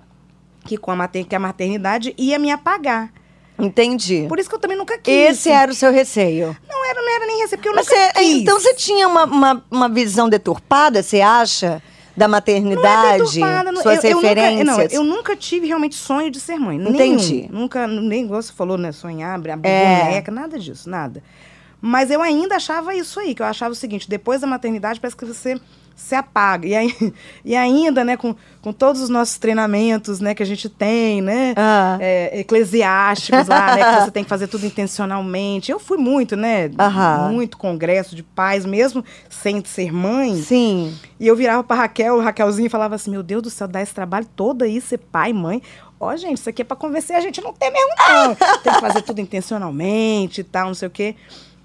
[0.64, 3.11] que, com a, mater, que a maternidade ia me apagar.
[3.58, 4.26] Entendi.
[4.28, 5.14] Por isso que eu também nunca quis.
[5.14, 6.56] Esse era o seu receio.
[6.68, 8.42] Não era, não era nem receber, porque eu Mas nunca quis.
[8.42, 11.82] então você tinha uma, uma, uma visão deturpada, você acha?
[12.16, 13.40] Da Não é maternidade?
[13.40, 14.66] não- suas eu, eu referências?
[14.66, 16.76] Nunca, não, eu nunca tive realmente sonho de ser mãe.
[16.78, 17.49] Entendi.
[17.50, 17.61] Nenhum.
[17.62, 18.92] Nunca, nem igual você falou, né?
[18.92, 20.04] Sonhar, abrir abrir É.
[20.04, 21.23] boneca, nada disso, nada.
[21.80, 25.16] Mas eu ainda achava isso aí, que eu achava o seguinte, depois da maternidade parece
[25.16, 25.61] que você
[25.94, 26.66] se apaga.
[26.66, 26.94] E, aí,
[27.44, 31.54] e ainda, né, com, com todos os nossos treinamentos, né, que a gente tem, né,
[31.56, 31.97] Ah.
[32.00, 35.71] é, eclesiásticos lá, né, que você tem que fazer tudo intencionalmente.
[35.71, 36.69] Eu fui muito, né,
[37.30, 40.36] muito congresso de pais, mesmo sem ser mãe.
[40.36, 40.95] Sim.
[41.19, 43.95] E eu virava pra Raquel, Raquelzinha, e falava assim: Meu Deus do céu, dar esse
[43.95, 45.62] trabalho todo aí, ser pai, mãe.
[46.00, 48.34] Ó, gente, isso aqui é pra convencer a gente não ter mesmo, não.
[48.62, 51.14] Tem que fazer tudo intencionalmente e tal, não sei o quê.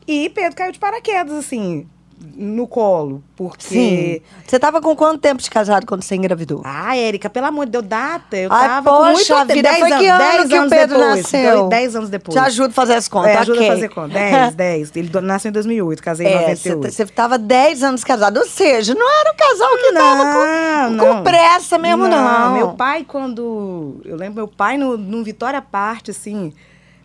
[0.07, 1.87] E Pedro caiu de paraquedas, assim,
[2.35, 3.23] no colo.
[3.35, 3.63] Porque.
[3.63, 4.21] Sim.
[4.45, 6.61] Você tava com quanto tempo de casado quando você engravidou?
[6.65, 8.35] Ah, Érica, pelo amor de Deus, data.
[8.35, 9.53] Eu Ai, tava com poxa muito tempo.
[9.53, 11.17] vida, dez foi que anos, ano dez que o anos Pedro depois.
[11.21, 11.67] nasceu?
[11.69, 12.33] Dez anos depois.
[12.33, 14.13] Te ajuda a fazer as contas, É, ajuda a fazer conta.
[14.13, 14.91] 10, 10.
[14.95, 16.91] Ele nasceu em 2008, casei em É, 98.
[16.91, 18.37] você estava 10 anos casado.
[18.37, 21.23] Ou seja, não era um casal que tava com, Não, com não.
[21.23, 22.53] pressa mesmo, não.
[22.53, 24.01] Meu pai, quando.
[24.03, 26.53] Eu lembro meu pai no, no Vitória Parte, assim,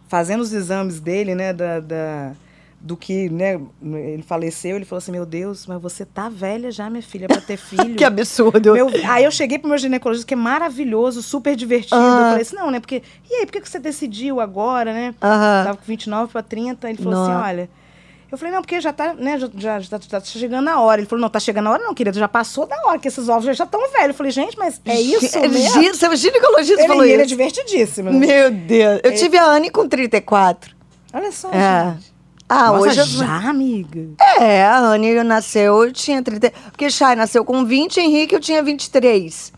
[0.09, 1.81] fazendo os exames dele, né, da.
[1.81, 2.33] da-
[2.87, 6.90] do que, né, ele faleceu, ele falou assim: Meu Deus, mas você tá velha já,
[6.90, 7.94] minha filha, pra ter filho.
[7.97, 8.75] Que absurdo.
[8.75, 11.97] Meu- aí eu cheguei pro meu ginecologista, que é maravilhoso, super divertido.
[11.97, 12.18] Ah.
[12.18, 12.81] Eu falei assim, não, né?
[12.81, 13.03] Porque.
[13.31, 15.14] E aí, por que você decidiu agora, né?
[15.23, 15.64] Aham.
[15.64, 16.90] Tava com 29 para 30.
[16.90, 17.33] Ele falou Nossa.
[17.33, 17.70] assim: olha.
[18.33, 19.38] Eu falei, não, porque já tá, né?
[19.38, 21.01] Já, já, já tá, tá chegando a hora.
[21.01, 22.18] Ele falou, não, tá chegando a hora, não, querido.
[22.18, 24.09] Já passou da hora, que esses ovos já estão velhos.
[24.09, 25.83] Eu falei, gente, mas é isso Ele mesmo?
[25.85, 27.27] gi- Seu ginecologista Ele, falou ele é isso.
[27.29, 28.11] divertidíssimo.
[28.11, 28.18] né?
[28.27, 29.01] Meu Deus.
[29.05, 30.75] Eu tive a Anne com 34.
[31.12, 31.92] Olha só, É.
[31.92, 32.13] gente.
[32.48, 33.07] Ah, Nossa, hoje eu...
[33.07, 34.09] já, amiga.
[34.38, 36.50] É, a Anne nasceu, eu tinha 30.
[36.70, 39.52] Porque Chay nasceu com 20, Henrique eu tinha 23.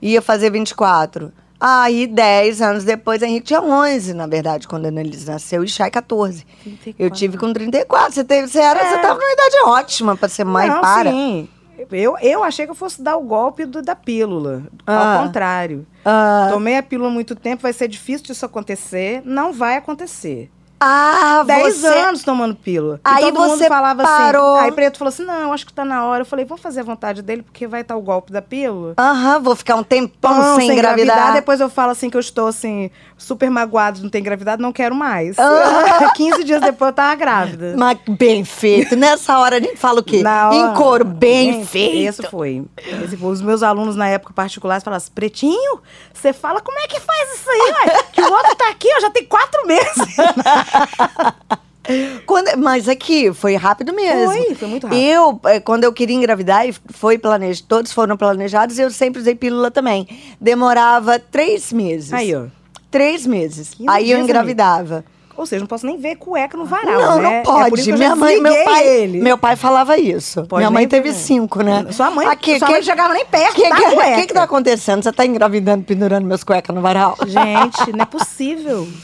[0.00, 1.32] Ia fazer 24.
[1.60, 5.90] Aí, 10 anos depois, Henrique tinha 11, na verdade, quando a Annelise nasceu, e Chay
[5.90, 6.44] 14.
[6.62, 6.94] 34.
[7.04, 8.12] Eu tive com 34.
[8.12, 8.90] Você, teve, você, era, É.
[8.90, 11.10] você tava numa idade ótima pra ser mãe, não, para.
[11.10, 11.48] sim.
[11.90, 14.62] Eu, eu achei que eu fosse dar o golpe do- da pílula.
[14.86, 15.18] Ah.
[15.18, 15.84] Ao contrário.
[16.04, 19.20] Ah, Tomei a pílula há muito tempo, vai ser difícil disso acontecer.
[19.24, 20.48] Não vai acontecer.
[20.84, 21.86] Ah, 10 você...
[21.86, 23.00] anos tomando pílula.
[23.04, 24.56] Aí e todo mundo você falava parou.
[24.56, 24.64] assim.
[24.64, 26.22] Aí Preto falou assim: não, acho que tá na hora.
[26.22, 28.94] Eu falei, vamos fazer a vontade dele, porque vai estar o golpe da pílula.
[28.98, 31.32] Aham, vou ficar um tempão Pão, sem, engravidar.
[31.34, 34.94] Depois eu falo assim que eu estou assim, super magoado não ter engravidado, não quero
[34.94, 35.38] mais.
[35.38, 36.10] Ah.
[36.16, 37.74] 15 dias depois eu tava grávida.
[37.76, 38.96] Mas bem feito.
[38.96, 40.22] Nessa hora a gente fala o quê?
[40.22, 42.08] Na hora- em coro, bem, feito.
[42.08, 42.64] Esse foi.
[42.76, 43.30] Esse foi.
[43.30, 45.80] Os meus alunos na época particulares falavam assim, Pretinho,
[46.12, 48.02] você fala como é que faz isso aí, ué?
[48.12, 49.92] Que o outro tá aqui, ó, já tem quatro meses.
[52.26, 54.32] Quando- mas aqui, foi rápido mesmo.
[54.32, 55.02] Foi, foi muito rápido.
[55.02, 59.34] Eu, eh, quando eu queria engravidar, e foi planejado, todos foram planejados, eu sempre usei
[59.34, 60.06] pílula também.
[60.40, 62.12] Demorava três meses.
[62.12, 62.44] Aí, ó.
[62.88, 63.70] Três meses.
[63.70, 65.04] 15 Aí eu engravidava.
[65.36, 67.22] Ou seja, não posso nem ver cueca no varal, não, né?
[67.22, 67.82] não É pode.
[67.82, 69.18] que eu Minha mãe, meu pai, ele.
[69.20, 70.44] meu pai falava isso.
[70.44, 71.14] Pode Minha mãe teve ver.
[71.16, 71.86] cinco, né?
[71.90, 74.14] Sua mãe, Aqui, sua que- mãe não chegava nem perto que, da que, cueca.
[74.20, 75.02] que que tá acontecendo?
[75.02, 77.16] Você tá engravidando, pendurando meus cuecas no varal?
[77.26, 78.86] Gente, não é possível.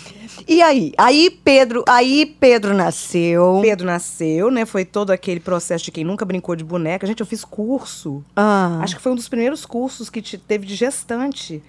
[0.49, 0.93] E aí?
[0.97, 3.59] Aí Pedro, aí Pedro nasceu.
[3.61, 4.65] Pedro nasceu, né?
[4.65, 7.07] Foi todo aquele processo de quem nunca brincou de boneca.
[7.07, 8.25] Gente, eu fiz curso.
[8.35, 8.79] Ah.
[8.83, 11.63] Acho que foi um dos primeiros cursos que te- teve de gestante.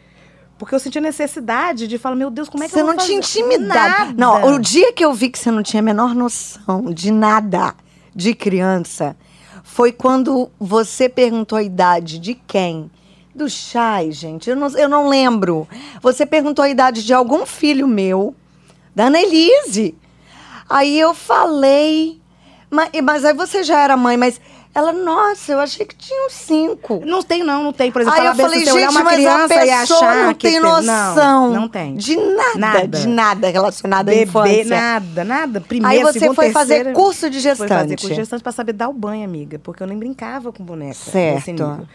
[0.57, 3.03] Porque eu sentia necessidade de falar, meu Deus, como é que Você eu vou não
[3.05, 4.13] tinha intimidade.
[4.17, 7.75] Não, o dia que eu vi que você não tinha a menor noção de nada
[8.15, 9.15] de criança
[9.63, 12.89] foi quando você perguntou a idade de quem?
[13.35, 14.49] Do Chay, gente.
[14.49, 15.65] Eu não, eu não lembro.
[16.01, 18.35] Você perguntou a idade de algum filho meu,
[18.99, 19.95] da Annelise.
[20.69, 22.19] Aí eu falei.
[22.69, 24.39] Mas, mas aí você já era mãe, mas
[24.75, 27.01] ela, nossa, eu achei que tinha uns cinco.
[27.05, 27.91] Não tem, não, não tem.
[27.93, 29.99] Por exemplo, Aí eu falei, besta, você olhar gente, uma mas a criança e pessoa
[29.99, 31.95] achar não que tem noção Não, não tem.
[31.95, 32.87] de nada, Nada.
[32.99, 34.65] de nada relacionado à Bebê, infância.
[34.65, 35.59] nada, nada.
[35.59, 38.01] Aí Primeiro, você segundo, foi fazer curso de Foi fazer gestante.
[38.01, 39.57] curso de gestante pra saber dar o banho, amiga.
[39.59, 40.93] Porque eu nem brincava com boneca.
[40.93, 41.87] Certo.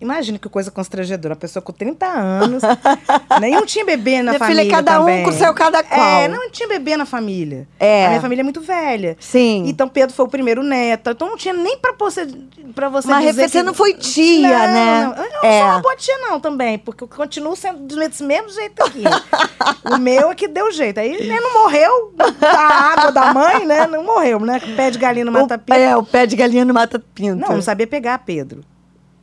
[0.00, 1.34] Imagina que coisa constrangedora.
[1.34, 2.62] Uma pessoa com 30 anos.
[3.40, 4.62] nem não tinha bebê na Minha família.
[4.64, 5.24] filha, cada um também.
[5.24, 6.00] com seu cada qual.
[6.00, 7.66] É, não tinha bebê na família.
[7.78, 8.06] É.
[8.06, 9.16] A minha família é muito velha.
[9.20, 9.64] Sim.
[9.66, 11.10] Então Pedro foi o primeiro neto.
[11.10, 12.26] Então não tinha nem pra você,
[12.74, 13.64] pra você Mas dizer você que...
[13.64, 15.02] não foi tia, não, né?
[15.16, 15.58] Não, eu não É.
[15.60, 19.02] sou uma boa tia não também, porque eu continuo sendo do mesmo jeito aqui.
[19.84, 20.98] o meu é que deu jeito.
[21.00, 23.86] Aí né, não morreu da água da mãe, né?
[23.86, 24.60] Não morreu, né?
[24.76, 25.78] Pé de galinha no O- mata-pinto.
[25.78, 27.36] É, o pé de galinha no mata pinto.
[27.36, 28.60] Não, não sabia pegar Pedro.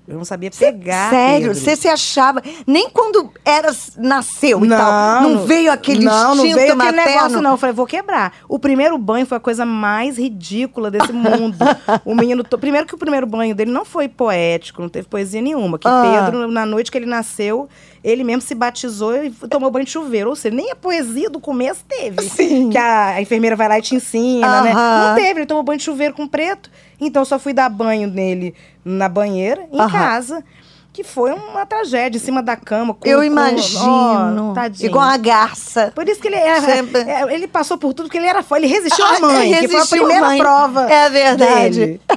[0.08, 2.40] Eu não sabia pegar Sério, você se achava.
[2.68, 5.22] Nem quando era, nasceu e não, tal.
[5.22, 7.00] Não veio aquele não, instinto não veio materno.
[7.02, 7.52] aquele negócio, não.
[7.52, 8.34] Eu falei, vou quebrar.
[8.48, 11.58] O primeiro banho foi a coisa mais ridícula desse mundo.
[12.06, 12.44] o menino.
[12.44, 15.80] to- Primeiro que o primeiro banho dele não foi poético, não teve poesia nenhuma.
[15.80, 16.04] Que Ah.
[16.26, 17.68] Pedro, na noite que ele nasceu,
[18.06, 20.30] ele mesmo se batizou e tomou banho de chuveiro.
[20.30, 22.22] Ou seja, nem a poesia do começo teve.
[22.30, 22.70] Sim.
[22.70, 24.72] Que a, a enfermeira vai lá e te ensina, né?
[24.74, 25.08] Aham.
[25.08, 26.70] Não teve, ele tomou banho de chuveiro com preto.
[27.02, 28.54] Então eu só fui dar banho nele
[28.86, 29.90] na banheira, em Aham.
[29.92, 30.44] casa.
[30.96, 32.94] Que foi uma tragédia, em cima da cama.
[32.94, 34.52] Com, Eu com- imagino.
[34.52, 34.88] ó, tadinho.
[34.88, 35.92] igual a garça.
[35.94, 38.66] Por isso que ele era, Sempre- é, ele passou por tudo, porque ele era ele
[38.68, 40.38] resistiu Ah, à mãe, que foi a resistiu primeira mãe.
[40.40, 40.90] prova.
[40.90, 42.00] É verdade.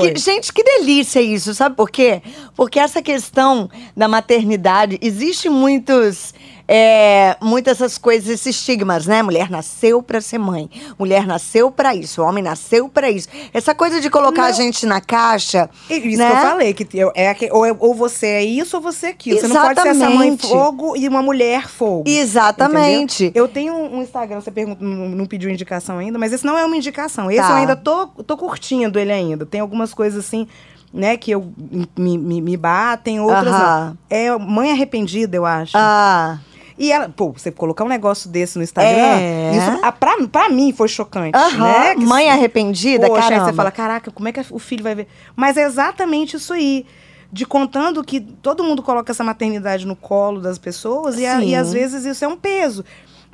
[0.00, 2.20] Que- gente, que delícia isso, sabe por quê?
[2.54, 6.34] Porque essa questão da maternidade, existe muitos.
[6.66, 9.22] É, muitas essas coisas, esses estigmas, né?
[9.22, 13.28] Mulher nasceu pra ser mãe, mulher nasceu pra isso, homem nasceu pra isso.
[13.52, 14.54] Essa coisa de colocar a Não.
[14.54, 15.68] gente na caixa.
[15.90, 16.30] Isso né?
[16.30, 19.40] que eu falei, que é, ou, é- ou você é isso ou você é aquilo.
[19.40, 20.46] Você não pode ser essa mãe Exatamente.
[20.48, 22.04] fogo e uma mulher fogo.
[22.08, 23.24] Exatamente.
[23.24, 23.44] entendeu?
[23.44, 26.76] Eu tenho um Instagram, você pergunta, não, pediu indicação ainda, mas esse não é uma
[26.76, 27.30] indicação.
[27.30, 27.50] Esse Tá.
[27.50, 29.44] eu ainda tô, tô curtindo ele ainda.
[29.44, 30.46] Tem algumas coisas assim,
[30.92, 31.52] né, que eu
[31.96, 33.86] me, me, me batem, outras Aham.
[33.90, 33.98] não.
[34.08, 35.72] É Mãe Arrependida, eu acho.
[35.76, 36.38] Ah,
[36.76, 39.52] E ela, pô, você colocar um negócio desse no Instagram, É.
[39.56, 41.58] isso a, pra, pra mim foi chocante, aham.
[41.64, 41.94] né?
[41.94, 43.44] Que Mãe arrependida, Poxa, aí caramba.
[43.50, 45.06] você fala, caraca, como é que o filho vai ver?
[45.36, 46.84] Mas é exatamente isso aí.
[47.32, 51.54] De contando que todo mundo coloca essa maternidade no colo das pessoas e, a- e
[51.54, 52.84] às vezes isso é um peso.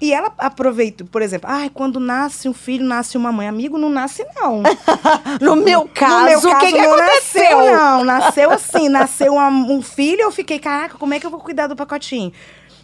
[0.00, 3.46] E ela aproveita, por exemplo, ai, quando nasce um filho, nasce uma mãe.
[3.46, 4.62] Amigo, não nasce, não.
[5.40, 7.42] no meu caso, no meu o que, que não aconteceu?
[7.58, 11.40] Nasceu, não, nasceu assim, nasceu um filho, eu fiquei, caraca, como é que eu vou
[11.40, 12.32] cuidar do pacotinho?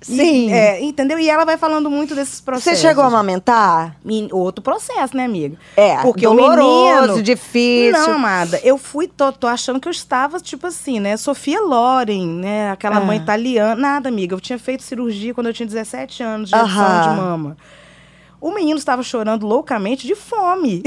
[0.09, 0.53] E, Sim.
[0.53, 1.19] é, entendeu?
[1.19, 2.81] E ela vai falando muito desses Você processos.
[2.81, 3.97] chegou a amamentar?
[4.05, 5.57] Men- Outro processo, né, amiga?
[5.77, 7.23] É, Porque doloroso, o menino...
[7.23, 7.93] difícil.
[7.93, 12.27] Não, amada, eu fui, tô, tô achando que eu estava, tipo assim, né, Sofia Loren,
[12.41, 13.01] né, aquela Ah.
[13.01, 13.75] mãe italiana.
[13.75, 17.03] Nada, amiga, eu tinha feito cirurgia quando eu tinha 17 anos de redução Aham.
[17.15, 17.57] de mama.
[18.47, 20.81] O menino estava chorando loucamente de fome.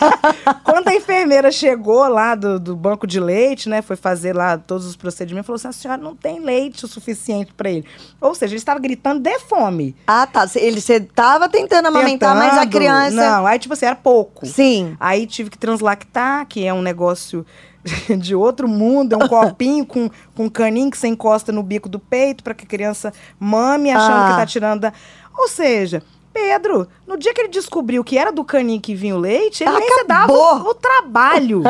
[0.64, 4.86] Quando a enfermeira chegou lá do, do banco de leite, né, foi fazer lá todos
[4.86, 7.84] os procedimentos, falou assim: a senhora não tem leite o suficiente para ele.
[8.18, 9.94] Ou seja, ele estava gritando de fome.
[10.06, 10.48] Ah, tá.
[10.56, 12.70] Ele, você tava tentando amamentar, mas a Tentando.
[12.72, 13.14] criança.
[13.16, 14.46] Não, aí, tipo assim, era pouco.
[14.46, 14.96] Sim.
[14.98, 17.44] Aí tive que translactar, que é um negócio
[18.18, 21.90] de outro mundo, é um copinho com, com um caninho que você encosta no bico
[21.90, 24.30] do peito para que a criança mame achando Ah.
[24.30, 24.92] que tá tirando da...
[25.36, 29.18] Ou seja, Pedro, no dia que ele descobriu que era do caninho que vinha o
[29.18, 31.62] leite, ele nem se dava o, o trabalho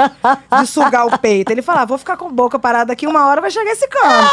[0.60, 1.50] de sugar o peito.
[1.50, 4.28] Ele falava, vou ficar com a boca parada aqui, uma hora vai chegar esse cano.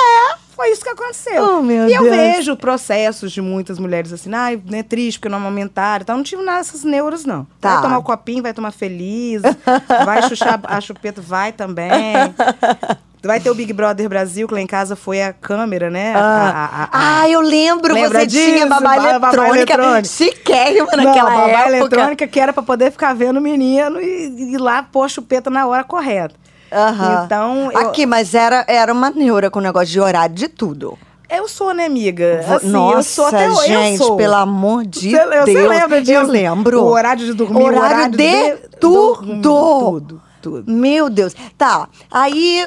[0.58, 1.42] Foi isso que aconteceu.
[1.60, 2.16] Oh, e eu Deus.
[2.16, 6.18] vejo processos de muitas mulheres assim, ai, né, triste porque não amamentaram e tal.
[6.18, 7.46] Não tive nada dessas neuras, não.
[7.62, 7.74] Tá.
[7.76, 9.44] Vai tomar o copinho, vai tomar feliz,
[10.04, 11.88] vai chuchar a chupeta, vai também.
[13.24, 16.14] Vai ter o Big Brother Brasil, que lá em casa foi a câmera, né?
[16.16, 16.90] A- a- a- a-
[17.24, 18.70] Ah, eu lembro, Lembra você tinha disso?
[18.70, 20.08] babá Babá eletrônica, eletrônica.
[20.08, 21.68] chiquérrima Não, naquela babá época.
[21.76, 25.10] eletrônica que era pra poder ficar vendo o menino e e ir lá pôr a
[25.10, 26.36] chupeta na hora correta.
[26.72, 27.24] Aham.
[27.26, 30.98] Então, eu- Aqui, mas era, era uma neura com o negócio de horário de tudo.
[31.30, 32.40] Eu sou, né, amiga?
[32.56, 33.68] Assim, Nossa, eu sou até hoje.
[33.68, 34.16] gente, sou.
[34.16, 35.46] pelo amor de Cê- Deus.
[35.46, 36.14] Você lembra disso?
[36.14, 36.82] Eu lembro.
[36.82, 39.42] O horário de dormir, Horário o horário de, dormir, tudo.
[39.42, 40.72] Tudo, tudo.
[40.72, 41.34] Meu Deus.
[41.58, 42.66] Tá, aí,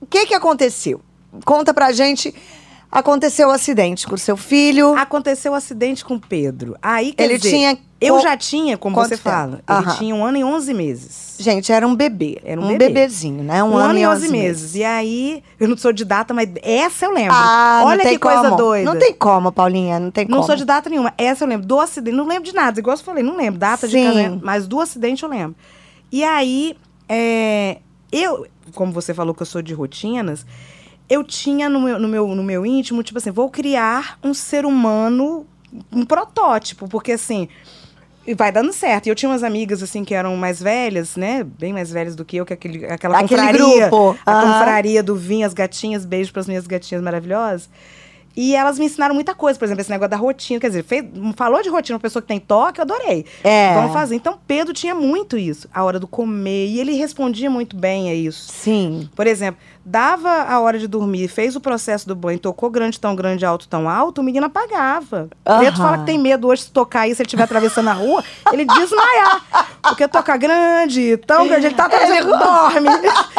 [0.00, 1.00] o que que aconteceu?
[1.44, 2.32] Conta pra gente.
[2.90, 4.96] Aconteceu o acidente com o seu filho.
[4.96, 6.76] Aconteceu o acidente com o Pedro.
[6.80, 9.22] Aí, Ele dizer, tinha Eu já tinha, como você tempo?
[9.22, 9.82] fala, Aham.
[9.82, 11.36] ele tinha um ano e 11 meses.
[11.40, 12.38] Gente, era um bebê.
[12.44, 12.86] Era um um bebê.
[12.88, 13.62] bebezinho, né?
[13.64, 14.74] Um, Um, ano e 11 meses.
[14.76, 17.34] E aí, eu não sou de data, mas essa eu lembro.
[17.34, 18.56] Ah, Olha não que coisa como.
[18.56, 18.84] doida.
[18.92, 20.46] Não tem como, Paulinha, não tem Não como.
[20.46, 21.12] sou de data nenhuma.
[21.18, 21.66] Essa eu lembro.
[21.66, 22.16] Do acidente.
[22.16, 22.78] Não lembro de nada.
[22.78, 23.58] Igual eu falei, não lembro.
[23.58, 23.96] Data Sim.
[24.00, 24.44] de casamento.
[24.44, 25.56] Mas do acidente eu lembro.
[26.12, 26.76] E aí,
[27.08, 27.78] é,
[28.12, 30.46] eu, como você falou que eu sou de rotinas,
[31.08, 34.64] eu tinha no meu, no, meu, no meu íntimo, tipo assim, vou criar um ser
[34.64, 35.44] humano,
[35.92, 36.86] um protótipo.
[36.88, 37.48] Porque assim.
[38.28, 39.06] E vai dando certo.
[39.06, 41.42] E eu tinha umas amigas, assim, que eram mais velhas, né?
[41.58, 43.88] Bem mais velhas do que eu, que aquele, aquela Aquele confraria.
[43.88, 44.18] grupo.
[44.26, 44.52] A Aham.
[44.52, 47.70] confraria do vinho, as gatinhas, beijo para as minhas gatinhas maravilhosas.
[48.40, 50.60] E elas me ensinaram muita coisa, por exemplo, esse negócio da rotina.
[50.60, 53.26] Quer dizer, fez- falou de rotina, uma pessoa que tem toque, eu adorei.
[53.42, 53.74] É.
[53.74, 54.14] Vamos fazer.
[54.14, 56.66] Então, Pedro tinha muito isso, a hora do comer.
[56.68, 58.52] E ele respondia muito bem a isso.
[58.52, 59.10] Sim.
[59.16, 63.16] Por exemplo, dava a hora de dormir, fez o processo do banho, tocou grande, tão
[63.16, 65.28] grande, alto, tão alto, o menino apagava.
[65.58, 68.22] Preto fala que tem medo hoje se tocar aí, se ele estiver atravessando a rua,
[68.52, 69.46] ele desmaiar.
[69.82, 72.88] Porque tocar grande, tão grande, ele tá atravessando, dorme.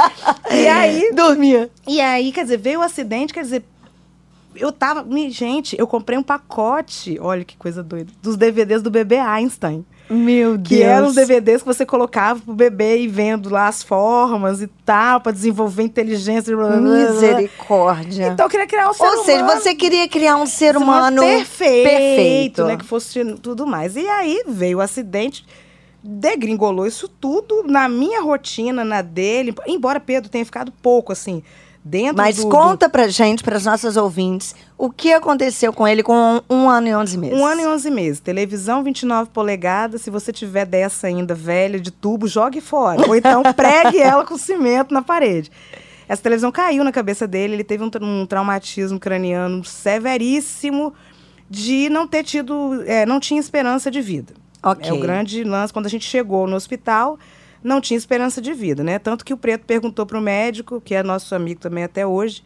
[0.51, 1.69] e aí, Dormia.
[1.87, 3.63] e aí, quer dizer, veio o acidente, quer dizer,
[4.55, 5.05] eu tava.
[5.29, 9.85] Gente, eu comprei um pacote, olha que coisa doida, dos DVDs do bebê Einstein.
[10.09, 10.67] Meu Deus.
[10.67, 14.65] Que eram os DVDs que você colocava pro bebê e vendo lá as formas e
[14.83, 16.55] tal, pra desenvolver inteligência.
[16.55, 17.11] blá, blá, blá.
[17.11, 18.27] Misericórdia.
[18.27, 19.61] Então eu queria criar um ser Ou seja, humano.
[19.61, 22.63] você queria criar um ser ser humano humano perfeito, perfeito.
[22.65, 22.77] né?
[22.77, 23.95] Que fosse tudo mais.
[23.95, 25.45] E aí veio o acidente,
[26.03, 29.53] degringolou isso tudo na minha rotina, na dele.
[29.67, 31.43] Embora Pedro tenha ficado pouco, assim,
[31.83, 36.03] dentro Mas do, do- conta pra gente, pras nossas ouvintes, o que aconteceu com ele
[36.03, 37.37] com um, ano e onze meses.
[37.39, 38.19] Um ano e 11 meses.
[38.19, 40.01] Televisão 29 polegadas.
[40.01, 43.07] Se você tiver dessa ainda velha de tubo, jogue fora.
[43.07, 45.51] Ou então pregue ela com cimento na parede.
[46.07, 47.53] Essa televisão caiu na cabeça dele.
[47.53, 50.93] Ele teve um, um traumatismo craniano severíssimo
[51.49, 52.83] de não ter tido.
[52.85, 54.33] é, não tinha esperança de vida.
[54.61, 54.89] Ok.
[54.89, 55.71] É o grande lance.
[55.73, 57.17] Quando a gente chegou no hospital,
[57.63, 58.99] não tinha esperança de vida, né?
[58.99, 62.43] Tanto que o Preto perguntou para o médico, que é nosso amigo também até hoje,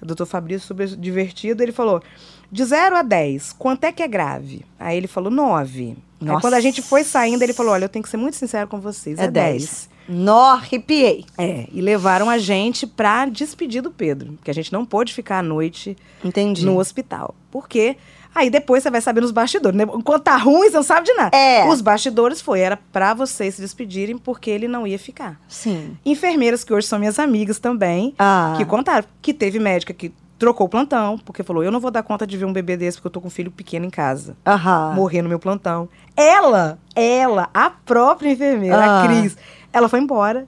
[0.00, 2.02] o doutor Fabrício, super divertido, ele falou:
[2.50, 4.64] de 0 a 10, quanto é que é grave?
[4.78, 5.82] Aí ele falou 9.
[5.84, 6.40] Aí Nossa.
[6.40, 8.80] quando a gente foi saindo, ele falou: olha, eu tenho que ser muito sincero com
[8.80, 9.18] vocês.
[9.18, 9.62] É, É 10.
[9.62, 9.94] 10.
[10.06, 11.24] Nó, arrepiei.
[11.38, 15.38] É, e levaram a gente pra despedir do Pedro, porque a gente não pôde ficar
[15.38, 16.64] à noite Entendi.
[16.66, 17.34] no hospital.
[17.50, 17.96] Porque
[18.34, 19.84] aí depois você vai saber nos bastidores, né?
[19.84, 21.36] Enquanto tá ruim, você não sabe de nada.
[21.36, 21.66] É.
[21.68, 25.40] Os bastidores foi, era pra vocês se despedirem porque ele não ia ficar.
[25.48, 25.96] Sim.
[26.04, 28.54] Enfermeiras que hoje são minhas amigas também, Ah.
[28.56, 32.02] que contaram que teve médica que trocou o plantão, porque falou: "Eu não vou dar
[32.02, 34.36] conta de ver um bebê desse porque eu tô com um filho pequeno em casa".
[34.46, 34.92] Aham.
[34.94, 35.88] Morrer no meu plantão.
[36.16, 39.02] Ela, ela, a própria enfermeira, Ah.
[39.04, 39.36] a Cris,
[39.72, 40.46] ela foi embora.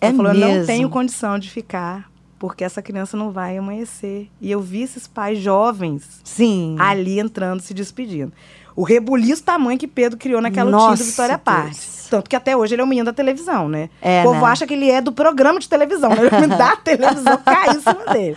[0.00, 0.66] É ela falou: "Eu não mesmo?
[0.66, 4.28] tenho condição de ficar, porque essa criança não vai amanhecer".
[4.40, 6.76] E eu vi esses pais jovens Sim.
[6.78, 8.32] ali entrando, se despedindo.
[8.74, 11.38] O rebuliço tamanho que Pedro criou naquela Nossa, do Vitória.
[11.38, 12.06] Partes.
[12.10, 13.88] Tanto que até hoje ele é o menino da televisão, né?
[14.02, 14.52] É, o povo né?
[14.52, 16.28] acha que ele é do programa de televisão, né?
[16.28, 18.36] O menino da televisão caiu em cima dele.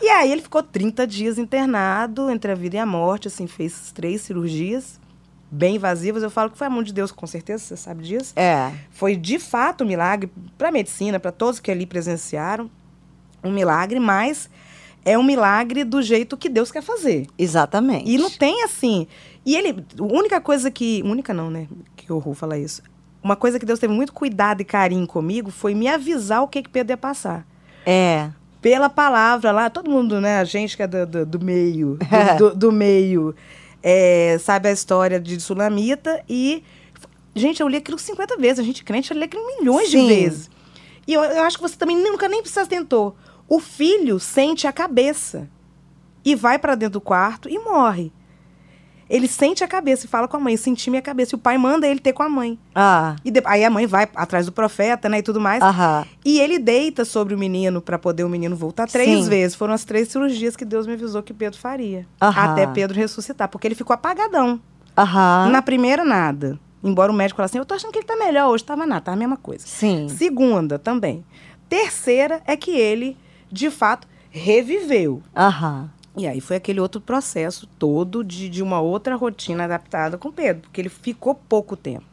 [0.00, 3.92] E aí ele ficou 30 dias internado, entre a vida e a morte, assim, fez
[3.92, 4.98] três cirurgias
[5.50, 6.22] bem invasivas.
[6.22, 8.32] Eu falo que foi a mão de Deus, com certeza, você sabe disso.
[8.36, 8.72] É.
[8.90, 12.70] Foi de fato um milagre para a medicina, para todos que ali presenciaram.
[13.42, 14.48] Um milagre, mas
[15.04, 17.26] é um milagre do jeito que Deus quer fazer.
[17.38, 18.10] Exatamente.
[18.10, 19.06] E não tem assim.
[19.46, 19.84] E ele.
[19.98, 21.02] A única coisa que.
[21.04, 21.66] Única não, né?
[21.96, 22.82] Que horror falar isso.
[23.22, 26.62] Uma coisa que Deus teve muito cuidado e carinho comigo foi me avisar o que,
[26.62, 27.46] que Pedro ia passar.
[27.84, 28.30] É.
[28.60, 30.38] Pela palavra lá, todo mundo, né?
[30.40, 31.98] A gente que é do, do, do meio,
[32.38, 33.34] do, do- meio,
[33.82, 36.22] é, sabe a história de Sulamita.
[36.28, 36.62] E,
[37.34, 38.58] gente, eu li aquilo 50 vezes.
[38.58, 40.06] A gente crente, eu li aquilo milhões Sim.
[40.06, 40.50] de vezes.
[41.06, 43.16] E eu, eu acho que você também nunca nem precisa tentou.
[43.48, 45.48] O filho sente a cabeça
[46.24, 48.12] e vai para dentro do quarto e morre.
[49.08, 51.34] Ele sente a cabeça e fala com a mãe, senti minha cabeça.
[51.34, 52.58] E o pai manda ele ter com a mãe.
[52.74, 53.16] Ah.
[53.24, 55.62] E de- aí a mãe vai atrás do profeta, né, e tudo mais.
[55.62, 56.04] Aham.
[56.22, 59.30] E ele deita sobre o menino para poder o menino voltar três Sim.
[59.30, 59.54] vezes.
[59.56, 62.06] Foram as três cirurgias que Deus me avisou que Pedro faria.
[62.20, 62.50] Aham.
[62.52, 64.60] Até Pedro ressuscitar, porque ele ficou apagadão.
[64.94, 65.48] Aham.
[65.52, 66.60] Na primeira, nada.
[66.84, 68.62] Embora o médico falasse assim, eu tô achando que ele tá melhor hoje.
[68.62, 69.66] Tava nada, tava a mesma coisa.
[69.66, 70.06] Sim.
[70.10, 71.24] Segunda, também.
[71.66, 73.16] Terceira é que ele,
[73.50, 75.22] de fato, reviveu.
[75.36, 75.90] Aham.
[76.16, 80.62] E aí foi aquele outro processo todo de, de uma outra rotina adaptada com Pedro,
[80.62, 82.04] porque ele ficou pouco tempo.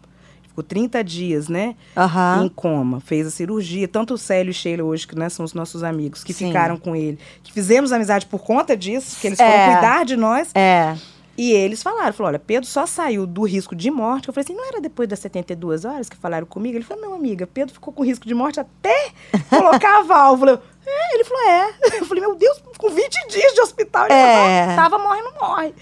[0.47, 1.75] Ficou 30 dias, né?
[1.97, 2.45] Aham.
[2.45, 2.99] Em coma.
[3.01, 3.87] Fez a cirurgia.
[3.87, 6.47] Tanto o Célio e Sheila hoje, que né, são os nossos amigos, que Sim.
[6.47, 9.51] ficaram com ele, que fizemos amizade por conta disso, que eles É.
[9.51, 10.51] foram cuidar de nós.
[10.55, 10.95] É.
[11.37, 14.29] E eles falaram, falou, olha, Pedro só saiu do risco de morte.
[14.29, 16.77] Eu falei assim, não era depois das 72 horas que falaram comigo?
[16.77, 19.09] Ele falou, não, amiga, Pedro ficou com risco de morte até
[19.49, 20.63] colocar a válvula.
[20.85, 21.73] É, ele falou, é.
[21.99, 24.65] Eu falei, meu Deus, com 20 dias de hospital, ele É.
[24.65, 25.73] falou, tava morrendo, morre.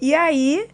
[0.00, 0.68] E aí,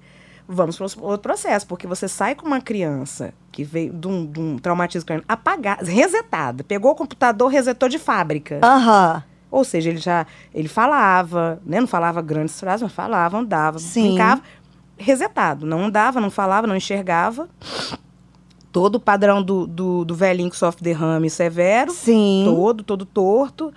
[0.48, 4.40] vamos para outro processo, porque você sai com uma criança que veio de um, de
[4.40, 8.60] um traumatismo craniano apagada, resetada, pegou o computador, resetou de fábrica.
[8.62, 9.22] Aham.
[9.50, 11.80] Ou seja, ele já ele falava, né?
[11.80, 14.08] Não falava grandes frases, mas falava, andava, Sim.
[14.08, 14.42] brincava,
[14.98, 15.64] resetado.
[15.64, 17.48] Não andava, não falava, não enxergava.
[18.74, 21.92] Todo o padrão do, do, do velhinho que sofre derrame severo.
[21.92, 22.42] Sim.
[22.44, 23.72] Todo, todo torto.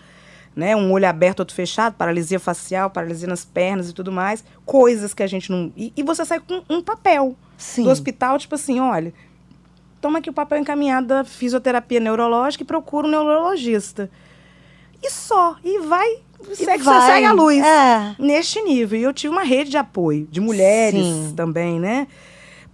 [0.55, 0.75] Né?
[0.75, 4.43] Um olho aberto, outro fechado, paralisia facial, paralisia nas pernas e tudo mais.
[4.65, 5.71] Coisas que a gente não.
[5.77, 7.83] E, e você sai com um papel Sim.
[7.83, 9.13] do hospital, tipo assim, olha,
[10.01, 14.09] toma aqui o papel encaminhado da fisioterapia neurológica e procura um neurologista.
[15.03, 15.57] E só.
[15.63, 16.07] E vai.
[16.55, 17.11] Segue, você vai.
[17.11, 17.63] segue a luz.
[17.63, 18.15] É.
[18.17, 18.99] Neste nível.
[18.99, 21.33] E eu tive uma rede de apoio, de mulheres Sim.
[21.35, 22.07] também, né?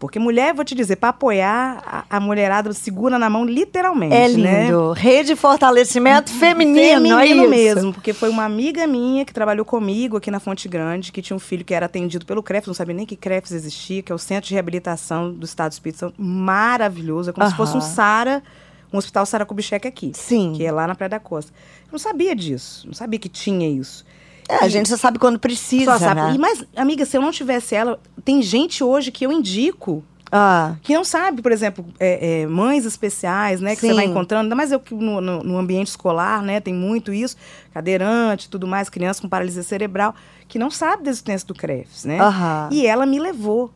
[0.03, 4.27] Porque mulher, vou te dizer, para apoiar, a, a mulherada segura na mão literalmente, É
[4.27, 4.65] né?
[4.65, 4.91] lindo.
[4.91, 7.49] Rede de fortalecimento feminino, é Feminino isso.
[7.49, 11.37] mesmo, porque foi uma amiga minha que trabalhou comigo aqui na Fonte Grande, que tinha
[11.37, 14.15] um filho que era atendido pelo CREFS, não sabia nem que CREFS existia, que é
[14.15, 17.79] o Centro de Reabilitação do Estado do Espírito Santo, maravilhoso, é como se fosse um.
[17.81, 18.43] SARA,
[18.91, 20.51] um hospital Sara Kubitschek aqui, Sim.
[20.53, 21.53] que é lá na Praia da Costa.
[21.85, 24.05] Eu não sabia disso, não sabia que tinha isso.
[24.49, 26.21] É, a gente só sabe quando precisa, Só sabe.
[26.21, 26.33] né?
[26.35, 30.75] E, mas, amiga, se eu não tivesse ela, tem gente hoje que eu indico Ah,
[30.81, 33.93] que não sabe, por exemplo, é, é, mães especiais, né, que você Sim.
[33.95, 37.37] vai encontrando, ainda mais eu que no, no, no ambiente escolar, né, tem muito isso,
[37.73, 40.15] cadeirante, tudo mais, criança com paralisia cerebral,
[40.47, 42.19] que não sabe da existência do CREFS, né?
[42.19, 42.69] Aham.
[42.71, 43.71] E ela me levou.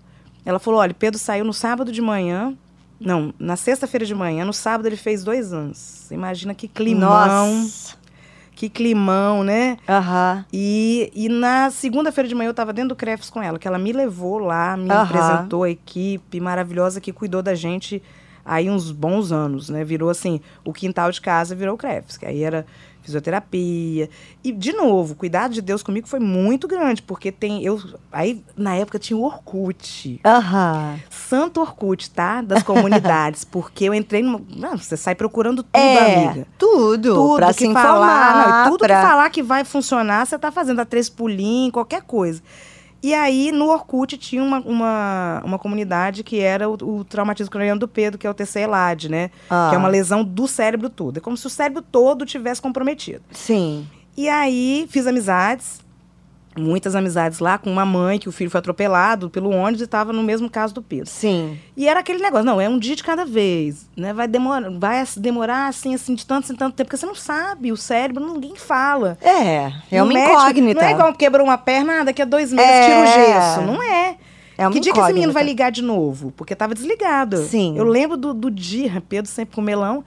[0.45, 2.53] Ela falou, olha, Pedro saiu no sábado de manhã,
[2.99, 5.77] não, na sexta-feira de manhã, no sábado ele fez dois anos.
[5.77, 7.95] Você imagina que climão, Nossa.
[8.57, 9.77] Que climão, né?
[9.87, 10.43] Aham.
[10.51, 13.77] E, e na segunda-feira de manhã eu estava dentro do CREFS com ela, que ela
[13.77, 15.03] me levou lá, me Aham.
[15.03, 18.01] apresentou a equipe maravilhosa que cuidou da gente
[18.43, 19.83] aí uns bons anos, né?
[19.83, 22.65] Virou assim, o quintal de casa virou o CREFS, que aí era
[23.07, 24.09] fisioterapia.
[24.43, 27.63] E, de novo, o cuidado de Deus comigo foi muito grande, porque tem.
[27.63, 30.19] Eu, aí, na época, tinha o Orkut.
[30.23, 30.99] Aham.
[31.09, 32.41] Santo Orkut, tá?
[32.41, 33.43] Das comunidades.
[33.49, 34.41] porque eu entrei numa.
[34.55, 37.15] Não, você sai procurando tudo, É, amiga tudo.
[37.15, 38.63] tudo pra que se falar, informar.
[38.65, 39.01] não, tudo pra...
[39.01, 42.41] que falar que vai funcionar, você tá fazendo a três pulinhos, qualquer coisa.
[43.01, 47.79] E aí, no Orkut, tinha uma, uma, uma comunidade que era o, o traumatismo craniano
[47.79, 49.31] do Pedro, que é o TCELAD, né?
[49.49, 49.67] Ah.
[49.69, 51.17] Que é uma lesão do cérebro todo.
[51.17, 53.21] É como se o cérebro todo tivesse comprometido.
[53.31, 53.87] Sim.
[54.15, 55.79] E aí, fiz amizades,
[56.57, 60.11] muitas amizades lá, com uma mãe que o filho foi atropelado pelo ônibus e estava
[60.11, 61.07] no mesmo caso do Pedro.
[61.09, 61.57] Sim.
[61.75, 64.13] E era aquele negócio, não, é um dia de cada vez, né?
[64.13, 67.15] Vai demorar, vai assim, demorar assim, assim, de tanto em tanto tempo, porque você não
[67.15, 69.17] sabe, o cérebro, ninguém fala.
[69.21, 70.81] É, é uma médico incógnita.
[70.81, 72.85] Não é igual quebrou uma perna, ah, daqui a dois meses É.
[72.85, 73.61] tira o gesso.
[73.61, 74.17] Não é.
[74.57, 76.31] É que dia que esse menino vai ligar de novo?
[76.35, 77.37] Porque tava desligado.
[77.43, 77.77] Sim.
[77.77, 80.03] Eu lembro do, do dia, Pedro sempre com melão.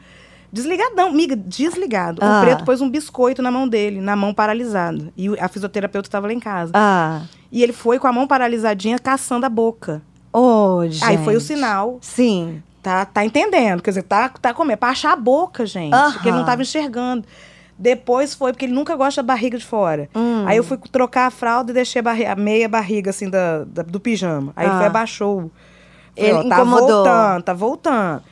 [0.52, 2.18] Desligadão, amiga, desligado.
[2.22, 2.38] Ah.
[2.40, 5.12] O preto pôs um biscoito na mão dele, na mão paralisada.
[5.16, 6.72] E a fisioterapeuta estava lá em casa.
[6.74, 7.22] Ah.
[7.52, 10.02] E ele foi com a mão paralisadinha caçando a boca.
[10.32, 11.04] Ô, gente.
[11.04, 11.98] Aí foi o sinal.
[12.00, 12.62] Sim.
[12.82, 13.82] Tá, tá entendendo?
[13.82, 14.78] Quer dizer, tá, tá comendo.
[14.78, 15.92] Pra achar a boca, gente.
[15.92, 16.12] Aham.
[16.12, 17.24] Porque ele não tava enxergando.
[17.78, 20.08] Depois foi, porque ele nunca gosta da barriga de fora.
[20.14, 20.44] Hum.
[20.46, 23.64] Aí eu fui trocar a fralda e deixei a, barri- a meia barriga, assim, da,
[23.64, 24.52] da- do pijama.
[24.54, 24.78] Aí ele Ah.
[24.78, 25.50] foi abaixou.
[26.16, 26.88] Ele Falei, ó, tá incomodou.
[26.88, 28.22] voltando, tá voltando.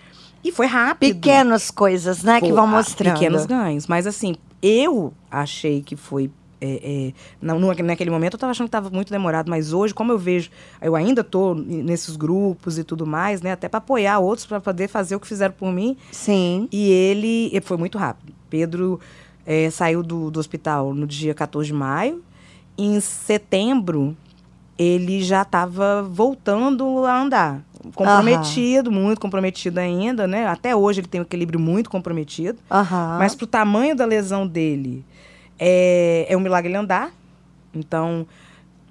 [0.44, 1.14] E foi rápido.
[1.14, 3.14] Pequenas coisas, né, que vão mostrando.
[3.14, 3.86] Pequenos ganhos.
[3.86, 6.30] Mas assim, eu achei que foi.
[6.60, 10.10] é, é, não, naquele momento eu tava achando que tava muito demorado, mas hoje, como
[10.12, 10.50] eu vejo,
[10.82, 11.22] eu ainda
[11.54, 13.52] n- nesses grupos e tudo mais, né?
[13.52, 15.96] Até para apoiar outros para poder fazer o que fizeram por mim.
[16.10, 16.68] Sim.
[16.72, 18.32] E ele e foi muito rápido.
[18.50, 18.98] Pedro
[19.46, 22.22] é, saiu do, do hospital no dia 14 de maio.
[22.76, 24.16] Em setembro,
[24.78, 27.60] ele já estava voltando a andar.
[27.94, 30.46] Comprometido, muito comprometido ainda, né?
[30.46, 32.58] Até hoje ele tem um equilíbrio muito comprometido.
[32.70, 33.16] Aham.
[33.18, 35.04] Mas pro tamanho da lesão dele,
[35.58, 37.10] é, é um milagre ele andar.
[37.74, 38.26] Então,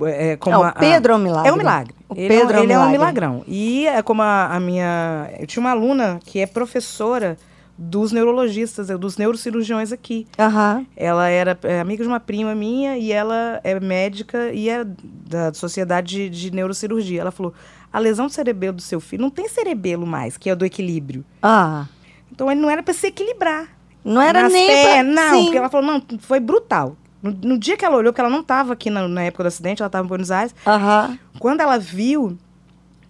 [0.03, 1.49] é, como É, o a- a- Pedro é um milagre.
[1.49, 1.93] É um milagre.
[2.09, 3.43] O ele Pedro é, é um ele é um milagrão.
[3.47, 5.29] E é como a, a minha.
[5.39, 7.37] Eu tinha uma aluna que é professora
[7.77, 10.25] dos neurologistas, é, dos neurocirurgiões aqui.
[10.39, 10.85] Aham.
[10.95, 15.53] Ela era é, amiga de uma prima minha e ela é médica e é da
[15.53, 17.21] Sociedade de, de Neurocirurgia.
[17.21, 17.53] Ela falou:
[17.93, 21.23] a lesão do cerebelo do seu filho não tem cerebelo mais, que é do equilíbrio.
[21.41, 21.85] Ah.
[22.31, 23.67] Então ele não era para se equilibrar.
[24.03, 24.75] Não era Nas nem pra...
[24.75, 25.43] pernas, Não, Sim.
[25.43, 26.95] porque ela falou: não, foi brutal.
[27.21, 29.47] No, no dia que ela olhou, porque ela não estava aqui na, na época do
[29.47, 30.55] acidente, ela estava em Buenos Aires.
[30.65, 31.17] Aham.
[31.39, 32.37] Quando ela viu,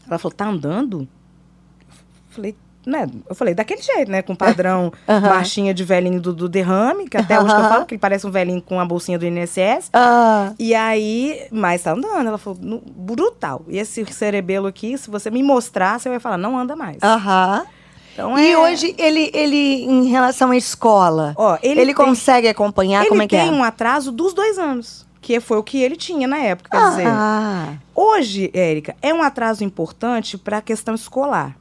[0.07, 1.01] ela falou: tá andando?
[1.01, 1.97] Eu
[2.29, 2.55] Falei,
[2.87, 3.07] né?
[3.29, 4.21] Eu falei, daquele jeito, né?
[4.21, 5.29] Com padrão Aham.
[5.29, 8.25] marchinha de velhinho do, do derrame, que até hoje que eu falo, que ele parece
[8.25, 9.89] um velhinho com a bolsinha do INSS.
[9.93, 10.53] Ah.
[10.57, 12.27] E aí, mas tá andando.
[12.27, 13.63] Ela falou, "No- brutal.
[13.67, 16.97] E esse cerebelo aqui, se você me mostrar, você vai falar, não anda mais.
[17.03, 17.65] Aham.
[18.13, 22.47] Então E é- hoje, ele, ele, em relação à escola, Ó, ele, ele, tem, consegue
[22.47, 23.51] acompanhar ele como é que tem é?
[23.51, 25.05] um atraso dos dois anos.
[25.21, 26.69] Que foi o que ele tinha na época.
[26.69, 31.55] Quer dizer, Ah, Hoje, Érica, é um atraso importante para a questão escolar,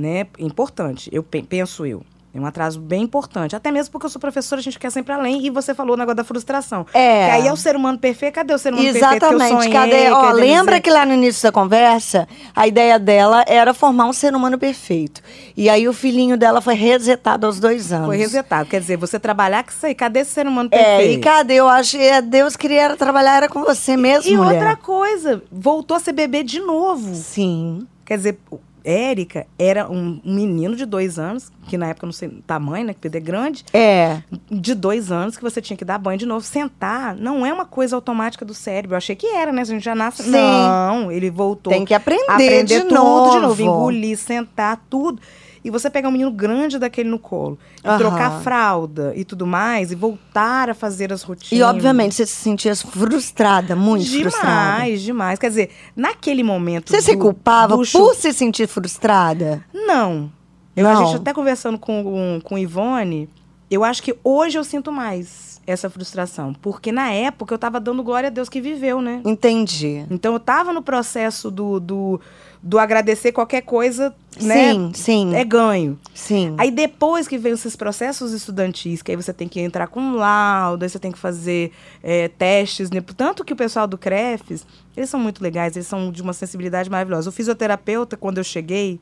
[0.00, 0.26] né?
[0.38, 2.02] Importante, eu pe- penso eu.
[2.32, 3.56] É um atraso bem importante.
[3.56, 5.44] Até mesmo porque eu sou professora, a gente quer sempre além.
[5.44, 6.86] E você falou o negócio da frustração.
[6.94, 7.24] É.
[7.26, 8.34] Que aí é o ser humano perfeito.
[8.34, 9.68] Cadê o ser humano perfeito que eu Exatamente.
[9.72, 10.10] Cadê?
[10.12, 14.12] Ó, dizer- lembra que lá no início da conversa, a ideia dela era formar um
[14.12, 15.20] ser humano perfeito.
[15.56, 18.06] E aí o filhinho dela foi resetado aos dois anos.
[18.06, 18.68] Foi resetado.
[18.70, 19.94] Quer dizer, você trabalhar com isso aí.
[19.96, 21.18] Cadê esse ser humano É, perfeito?
[21.18, 21.54] e cadê?
[21.56, 24.52] Eu acho que Deus queria trabalhar era com você mesmo, E mulher.
[24.54, 27.12] outra coisa, voltou a ser bebê de novo.
[27.12, 27.88] Sim.
[28.06, 28.38] Quer dizer,
[28.84, 32.86] Érica era um, um menino de dois anos, que na época eu não sei tamanho,
[32.86, 32.94] né?
[32.94, 33.64] Que bebê é grande.
[33.72, 34.22] É.
[34.50, 36.44] de dois anos que você tinha que dar banho de novo.
[36.44, 38.94] Sentar não é uma coisa automática do cérebro.
[38.94, 39.62] Eu achei que era, né?
[39.62, 40.22] A gente já nasce.
[40.22, 40.30] Sim.
[40.30, 41.72] Não, ele voltou.
[41.72, 43.30] Tem que aprender, aprender de tudo novo.
[43.32, 43.62] de novo.
[43.62, 45.20] Engolir, sentar, tudo.
[45.62, 47.98] E você pegar um menino grande daquele no colo, e Aham.
[47.98, 51.52] trocar fralda e tudo mais, e voltar a fazer as rotinas.
[51.52, 54.96] E obviamente você se sentia frustrada, muito Demais, frustrada.
[54.96, 55.38] demais.
[55.38, 56.90] Quer dizer, naquele momento.
[56.90, 59.64] Você se do- culpava do por chu- se sentir frustrada?
[59.74, 60.30] Não.
[60.76, 61.06] Eu, A Não.
[61.06, 63.28] gente até conversando com, com, com Ivone,
[63.70, 66.52] eu acho que hoje eu sinto mais essa frustração.
[66.54, 69.20] Porque na época eu tava dando glória a Deus que viveu, né?
[69.24, 70.04] Entendi.
[70.10, 72.20] Então eu tava no processo do, do,
[72.62, 74.72] do agradecer qualquer coisa, né?
[74.72, 75.34] Sim, sim.
[75.34, 75.98] É ganho.
[76.14, 76.54] Sim.
[76.58, 80.14] Aí depois que vem esses processos estudantis, que aí você tem que entrar com um
[80.14, 83.00] laudo, aí você tem que fazer é, testes, né?
[83.16, 84.66] Tanto que o pessoal do CREFES,
[84.96, 87.30] eles são muito legais, eles são de uma sensibilidade maravilhosa.
[87.30, 89.00] O fisioterapeuta, quando eu cheguei,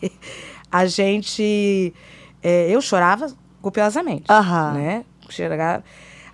[0.70, 1.92] a gente.
[2.42, 3.28] é, eu chorava
[3.60, 4.24] copiosamente.
[4.30, 4.72] Aham.
[4.72, 5.04] Né?
[5.32, 5.84] Chegava-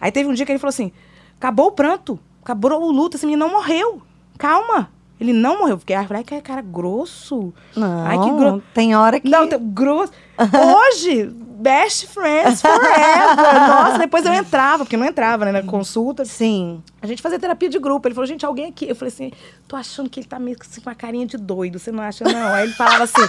[0.01, 0.93] Aí teve um dia que ele falou assim:
[1.39, 4.03] acabou o pranto, acabou o luto, esse menino não morreu.
[4.39, 4.91] Calma.
[5.19, 5.79] Ele não morreu.
[5.79, 7.53] Fiquei, ai, que cara grosso.
[7.75, 8.63] Não, Ai, que gro...
[8.75, 9.27] tem hora que...
[9.31, 10.13] Não, tem- grosso.
[10.39, 11.25] Hoje,
[11.59, 13.67] best friends forever.
[13.67, 16.27] Nossa, depois eu entrava, porque não entrava, né, na consulta.
[16.27, 16.83] Sim.
[17.07, 18.07] A gente fazia terapia de grupo.
[18.09, 18.89] Ele falou, gente, alguém aqui.
[18.89, 19.33] Eu falei assim,
[19.69, 21.79] tô achando que ele tá meio assim, com uma carinha de doido.
[21.79, 22.49] Você não acha, não?
[22.53, 23.29] Aí ele falava assim,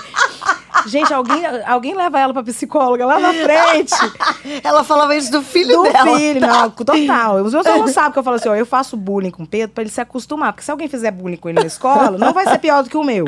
[0.88, 3.94] gente, alguém, alguém leva ela pra psicóloga lá na frente.
[4.64, 6.18] Ela falava isso do filho do dela.
[6.18, 7.44] filho, não, total.
[7.44, 9.74] Os meus alunos sabem que eu falo assim, ó, eu faço bullying com o Pedro
[9.74, 10.54] pra ele se acostumar.
[10.54, 12.98] Porque se alguém fizer bullying com ele na escola, não vai ser pior do que
[12.98, 13.26] o meu.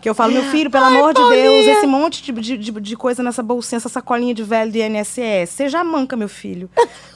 [0.00, 2.96] Que eu falo, meu filho, pelo amor de Deus, esse monte de, de, de, de
[2.96, 5.50] coisa nessa bolsinha, essa sacolinha de velho do INSS.
[5.50, 6.70] Você já manca, meu filho.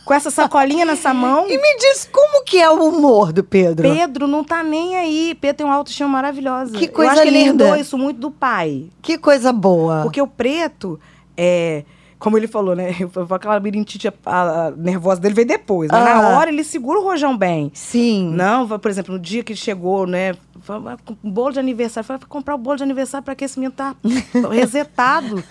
[0.05, 1.49] Com essa sacolinha nessa mão.
[1.49, 3.91] E me diz como que é o humor do Pedro?
[3.91, 5.35] Pedro não tá nem aí.
[5.41, 6.79] Pedro tem uma autoestima maravilhosa.
[6.79, 7.65] Que Eu coisa acho que ele linda.
[7.65, 8.85] herdou isso muito do pai.
[9.03, 10.03] Que coisa boa.
[10.03, 11.01] Porque o preto,
[11.37, 11.83] é,
[12.19, 12.95] como ele falou, né?
[13.01, 15.91] Eu, eu, aquela birintite a- a- nervosa dele veio depois.
[15.91, 16.23] Mas Ah.
[16.23, 17.71] na hora ele segura o rojão bem.
[17.75, 18.31] Sim.
[18.33, 20.35] Não, por exemplo, no dia que ele chegou, né?
[21.23, 22.07] Um bolo de aniversário.
[22.07, 23.95] Foi comprar o bolo de aniversário para que esse menino tá
[24.51, 25.43] resetado.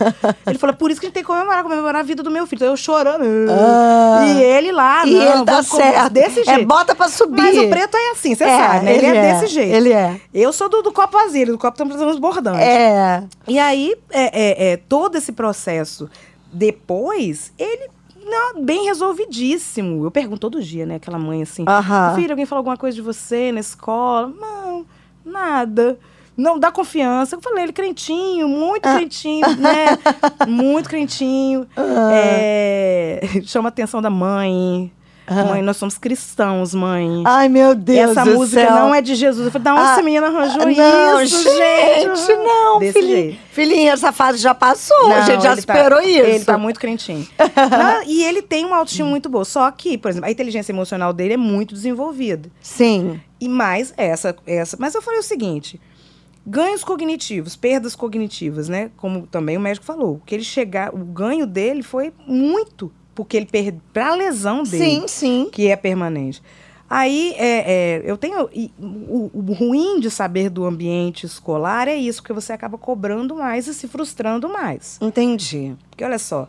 [0.48, 2.48] Ele falou, por isso que a gente tem que comemorar, comemorar a vida do meu
[2.48, 2.58] filho.
[2.60, 3.24] Então eu chorando.
[3.50, 4.26] Ah.
[4.26, 6.12] E ele lá, e não, ele tá certo.
[6.14, 6.68] Desse É jeito.
[6.68, 7.42] bota pra subir.
[7.42, 8.96] Mas o preto é assim, você É, sabe, né?
[8.96, 9.76] Ele, ele é, é, desse jeito.
[9.76, 10.22] ele é.
[10.34, 12.62] Eu sou do, do copo vazio, do copo transbordante.
[12.62, 13.24] É.
[13.48, 16.10] E aí, é, é, é, todo esse processo
[16.52, 17.90] depois, ele
[18.26, 20.06] não, bem resolvidíssimo.
[20.06, 20.96] Eu pergunto todo dia, né?
[20.96, 22.16] Aquela mãe assim, Aham.
[22.16, 24.32] filho, alguém falou alguma coisa de você na escola?
[24.40, 24.86] Não,
[25.26, 25.98] nada.
[26.36, 27.36] Não, dá confiança.
[27.36, 28.96] Eu falei, ele crentinho, muito Ah.
[28.96, 29.86] crentinho, né?
[30.48, 31.68] muito crentinho.
[32.12, 34.92] É, chama a atenção da mãe.
[35.30, 37.24] Mãe, nós somos cristãos, mãe.
[37.26, 38.72] Ai, meu Deus Essa do música céu.
[38.76, 39.46] não é de Jesus.
[39.46, 42.16] Eu falei, da onde Ah, essa menina arranjou não, isso, gente?
[42.18, 42.36] gente?
[42.36, 43.16] não, Desse filhinha.
[43.16, 43.40] jeito.
[43.52, 45.06] Filhinha, essa fase já passou.
[45.06, 46.20] a Não, gente já tá- superou isso.
[46.26, 47.26] Ele tá muito crentinho.
[47.56, 49.46] Não, e ele tem uma autoestima muito boa.
[49.46, 52.50] Só que, por exemplo, a inteligência emocional dele é muito desenvolvida.
[52.62, 53.22] Sim.
[53.40, 54.76] E mais essa, essa.
[54.80, 55.80] Mas eu falei o seguinte:
[56.46, 58.90] ganhos cognitivos, perdas cognitivas, né?
[58.98, 60.22] Como também o médico falou.
[60.26, 64.84] Que ele chegar, o ganho dele foi muito, porque ele perdeu para a lesão dele
[64.84, 65.50] Sim, sim.
[65.52, 66.42] que é permanente.
[66.90, 68.48] Aí, é, é, eu tenho.
[68.54, 73.36] e o, o ruim de saber do ambiente escolar é isso, porque você acaba cobrando
[73.36, 75.00] mais e se frustrando mais.
[75.02, 75.76] Entendi.
[75.90, 76.48] Porque olha só,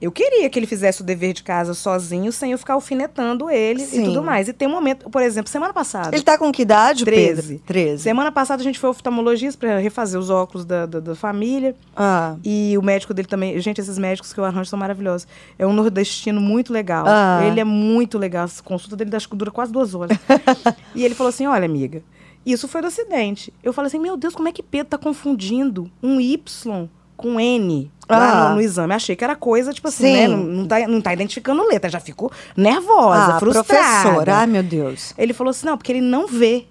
[0.00, 3.80] eu queria que ele fizesse o dever de casa sozinho, sem eu ficar alfinetando ele
[3.80, 4.02] Sim.
[4.02, 4.46] e tudo mais.
[4.46, 6.14] E tem um momento, por exemplo, semana passada.
[6.14, 7.54] Ele tá com que idade, Treze.
[7.54, 7.62] Pedro?
[7.66, 8.02] 13.
[8.02, 11.74] Semana passada a gente foi ao oftalmologista para refazer os óculos da, da, da família.
[11.96, 13.58] Ah, E o médico dele também.
[13.58, 15.26] Gente, esses médicos que eu arranjo são maravilhosos.
[15.58, 17.06] É um nordestino muito legal.
[17.08, 17.40] Ah.
[17.46, 18.46] Ele é muito legal.
[18.46, 20.18] A consulta dele acho que dura quase duas horas.
[20.94, 22.02] e ele falou assim: olha, amiga,
[22.44, 23.50] isso foi do acidente.
[23.62, 27.90] Eu falei assim: meu Deus, como é que Pedro tá confundindo um Y com N
[28.08, 28.48] lá Ah.
[28.50, 28.92] no, no exame?
[28.94, 30.12] Achei que era coisa, tipo assim, Sim.
[30.14, 30.28] né?
[30.28, 31.88] Não, não, tá, não tá identificando letra.
[31.90, 33.64] Já ficou nervosa, ah frustrada.
[34.02, 34.30] professor.
[34.30, 35.14] Ai, meu Deus.
[35.18, 36.66] Ele falou assim: não, porque ele não vê.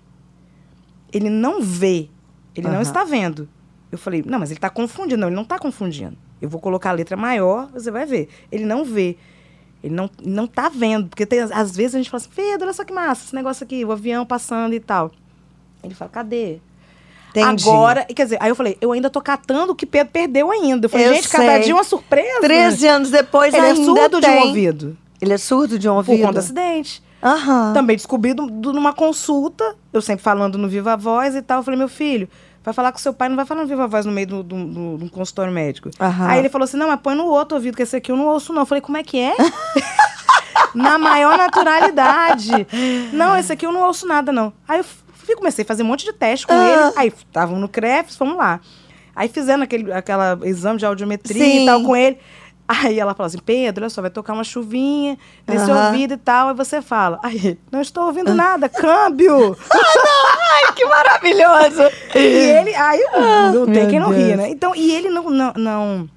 [1.11, 2.09] Ele não vê.
[2.55, 3.47] Ele não está vendo.
[3.91, 5.17] Eu falei: não, mas ele está confundindo.
[5.21, 6.17] Não, ele não está confundindo.
[6.41, 8.29] Eu vou colocar a letra maior, você vai ver.
[8.51, 9.17] Ele não vê.
[9.83, 11.07] Ele não, não tá vendo.
[11.09, 13.63] Porque tem, às vezes a gente fala assim: Pedro, olha só que massa, esse negócio
[13.63, 15.11] aqui, o avião passando e tal.
[15.83, 16.59] Ele fala: cadê?
[17.41, 17.67] Entendi.
[17.69, 20.85] Agora, quer dizer, aí eu falei: eu ainda tô catando o que Pedro perdeu ainda.
[20.85, 21.59] Eu falei: Eu gente, cada sei.
[21.61, 22.41] dia uma surpresa.
[22.41, 24.37] 13 anos depois Ele é ainda surdo de tem.
[24.43, 24.97] um ouvido.
[25.21, 26.21] Ele é surdo de um Por ouvido?
[26.21, 27.03] conta do acidente.
[27.73, 31.59] Também descobri do- do- numa consulta, eu sempre falando no Viva Voz e tal.
[31.59, 32.29] Eu falei, meu filho,
[32.63, 35.09] vai falar com seu pai, não vai falar no Viva Voz no meio do- do
[35.09, 35.89] consultório médico.
[35.99, 38.27] Aí ele falou assim: não, mas põe no outro ouvido, que esse aqui eu não
[38.27, 38.61] ouço, não.
[38.61, 39.33] Eu falei, como é que é?
[40.75, 42.51] Na maior naturalidade.
[43.13, 44.51] Não, esse aqui eu não ouço nada, não.
[44.67, 44.85] Aí eu
[45.25, 46.69] fui, comecei a fazer um monte de teste com Ah.
[46.87, 46.93] ele.
[46.97, 48.59] Aí estavam no CREFS, vamos lá.
[49.15, 51.63] Aí fizendo aquele aquela exame de audiometria Sim.
[51.63, 52.17] e tal com ele.
[52.67, 55.17] Aí ela falou assim, Pedro, olha só, vai tocar uma chuvinha
[55.47, 56.49] nesse ouvido e tal.
[56.49, 59.55] Aí você fala, aí, não estou ouvindo nada, câmbio.
[59.71, 61.83] Ai, que maravilhoso!
[62.15, 62.99] e ele, aí
[63.53, 64.37] não tem quem não ria, Deus.
[64.37, 64.49] né?
[64.49, 65.29] Então, e ele não...
[65.29, 66.09] não, não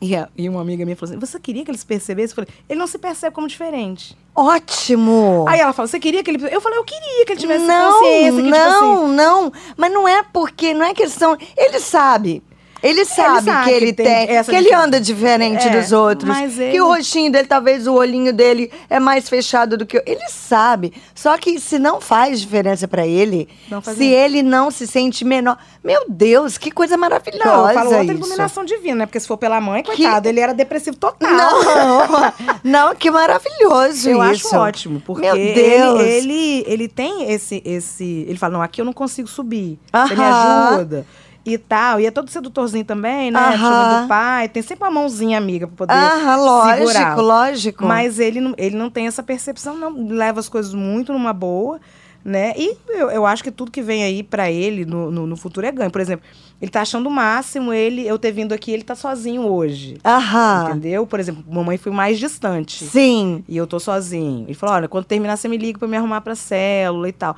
[0.00, 2.32] e, a- e uma amiga minha falou assim, você queria que ele se percebesse?
[2.32, 4.14] Eu falei, ele não se percebe como diferente.
[4.34, 5.44] Ótimo!
[5.46, 6.48] Aí ela falou, você queria que ele...
[6.50, 8.32] Eu falei, eu queria que ele tivesse não, consciência.
[8.32, 9.52] Que, tipo assim, não, não.
[9.76, 11.36] Mas não é porque, não é questão.
[11.56, 12.42] Ele sabe.
[12.82, 16.28] Ele sabe, sabe que ele que tem tem, que ele anda diferente É, dos outros.
[16.28, 19.98] mas Que ele- o rostinho dele, talvez o olhinho dele é mais fechado do que
[19.98, 20.02] o.
[20.04, 20.92] Ele sabe.
[21.14, 23.48] Só que se não faz diferença pra ele,
[23.94, 25.56] se ele não se sente menor.
[25.84, 27.44] Meu Deus, que coisa maravilhosa.
[27.44, 28.12] Não, eu falo outra isso.
[28.14, 29.06] iluminação divina, né?
[29.06, 31.30] Porque se for pela mãe, coitado, ele era depressivo total.
[31.30, 32.32] Não,
[32.88, 34.46] não, que maravilhoso Eu isso.
[34.48, 36.00] acho ótimo, porque Meu Deus.
[36.00, 38.24] Ele, ele, ele tem esse, esse.
[38.28, 39.78] Ele fala, não, aqui eu não consigo subir.
[39.92, 41.06] Você me ajuda.
[41.44, 42.00] E tal.
[42.00, 43.38] E é todo sedutorzinho também, né?
[43.38, 43.56] Aham.
[43.56, 44.48] Chuva do pai.
[44.48, 45.92] Tem sempre uma mãozinha amiga pra poder.
[45.94, 47.16] Ah, lógico, segurar.
[47.16, 47.84] lógico.
[47.84, 50.08] Mas ele não, ele não tem essa percepção, não.
[50.08, 51.80] Leva as coisas muito numa boa,
[52.24, 52.52] né?
[52.56, 55.66] E eu, eu acho que tudo que vem aí pra ele no, no, no futuro
[55.66, 55.90] é ganho.
[55.90, 56.24] Por exemplo,
[56.60, 59.98] ele tá achando o máximo ele, eu ter vindo aqui, ele tá sozinho hoje.
[60.04, 60.68] Aham.
[60.70, 61.04] Entendeu?
[61.04, 62.84] Por exemplo, mamãe foi mais distante.
[62.84, 63.42] Sim.
[63.48, 64.44] E eu tô sozinho.
[64.46, 67.36] Ele falou: olha, quando terminar, você me liga pra me arrumar pra célula e tal.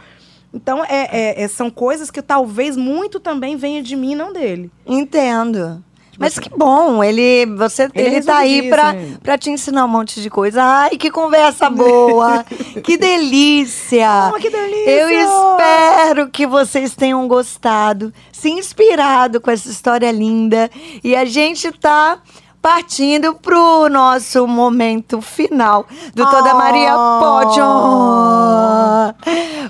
[0.55, 4.71] Então, é, é- é- são coisas que talvez muito também venha de mim, não dele.
[4.87, 5.83] Entendo.
[6.17, 8.71] Mas que bom, ele, você, Ele ele, tá aí
[9.21, 10.63] pra te ensinar um monte de coisa.
[10.63, 12.45] Ai, que conversa boa!
[12.85, 14.31] que delícia!
[14.33, 14.91] Oh, que delícia!
[14.91, 20.71] Eu espero que vocês tenham gostado, se inspirado com essa história linda.
[21.03, 22.21] E a gente tá
[22.65, 26.57] partindo pro nosso momento final do Toda Oh.
[26.57, 27.61] Maria Pode.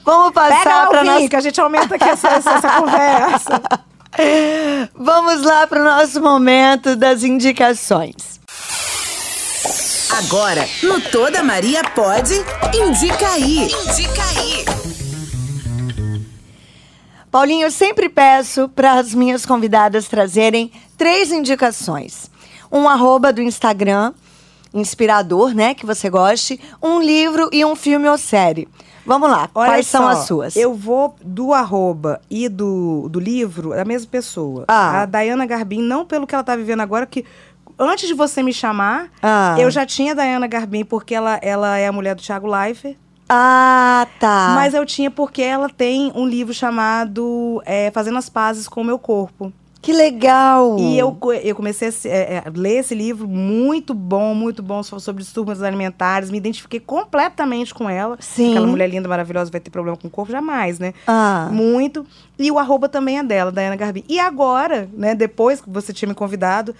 [0.04, 3.60] Vamos passar lá para nossa que a gente aumenta aqui essa, essa, essa conversa.
[4.94, 8.38] Vamos lá para o nosso momento das indicações.
[10.16, 12.34] Agora, no Toda Maria Pode,
[12.72, 13.64] indica aí.
[13.64, 14.64] Indica aí.
[17.28, 22.32] Paulinho, eu sempre peço para as minhas convidadas trazerem três indicações.
[22.74, 24.12] Um arroba do Instagram,
[24.74, 28.68] inspirador, né, que você goste, um livro e um filme ou série.
[29.06, 30.56] Vamos lá, Olha quais são só, as suas?
[30.56, 34.64] Eu vou do arroba e do, do livro, é a mesma pessoa.
[34.66, 35.02] Ah.
[35.02, 37.24] A Dayana Garbim, não pelo que ela tá vivendo agora, que
[37.78, 39.54] antes de você me chamar, Ah.
[39.58, 42.96] eu já tinha a Dayana Garbim, porque ela, ela é a mulher do Thiago Leifert.
[43.28, 44.52] Ah, tá.
[44.54, 48.84] Mas eu tinha porque ela tem um livro chamado é, Fazendo as Pazes com o
[48.84, 49.52] Meu Corpo.
[49.84, 50.78] Que legal!
[50.78, 54.98] E eu, eu comecei a é, é, ler esse livro, muito bom, muito bom, so-
[54.98, 56.30] sobre distúrbios alimentares.
[56.30, 58.16] Me identifiquei completamente com ela.
[58.18, 58.52] Sim.
[58.52, 60.32] Aquela mulher linda, maravilhosa, vai ter problema com o corpo?
[60.32, 60.94] Jamais, né?
[61.06, 61.50] Ah.
[61.52, 62.06] Muito.
[62.38, 64.02] E o arroba também é dela, Dayana Garbim.
[64.08, 66.74] E agora, né, depois que você tinha me convidado,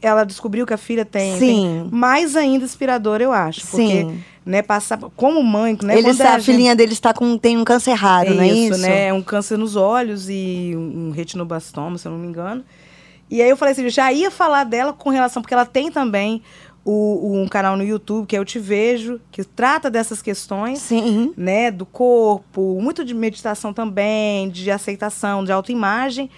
[0.00, 1.38] ela descobriu que a filha tem, Sim.
[1.40, 3.66] tem mais ainda inspirador, eu acho.
[3.66, 4.22] Porque, Sim.
[4.44, 5.98] Né, passar como mãe, né?
[5.98, 8.48] Ele está, a a gente- filhinha dele está com, tem um câncer raro, não é
[8.48, 8.78] isso?
[8.80, 9.12] né?
[9.12, 12.64] Um câncer nos olhos e um retinobastoma, se eu não me engano.
[13.30, 15.90] E aí eu falei assim, eu já ia falar dela com relação, porque ela tem
[15.90, 16.42] também
[16.84, 20.78] o, um canal no YouTube que é Eu Te Vejo, que trata dessas questões.
[20.80, 21.32] Sim.
[21.36, 26.28] Né, do corpo, muito de meditação também, de aceitação, de autoimagem.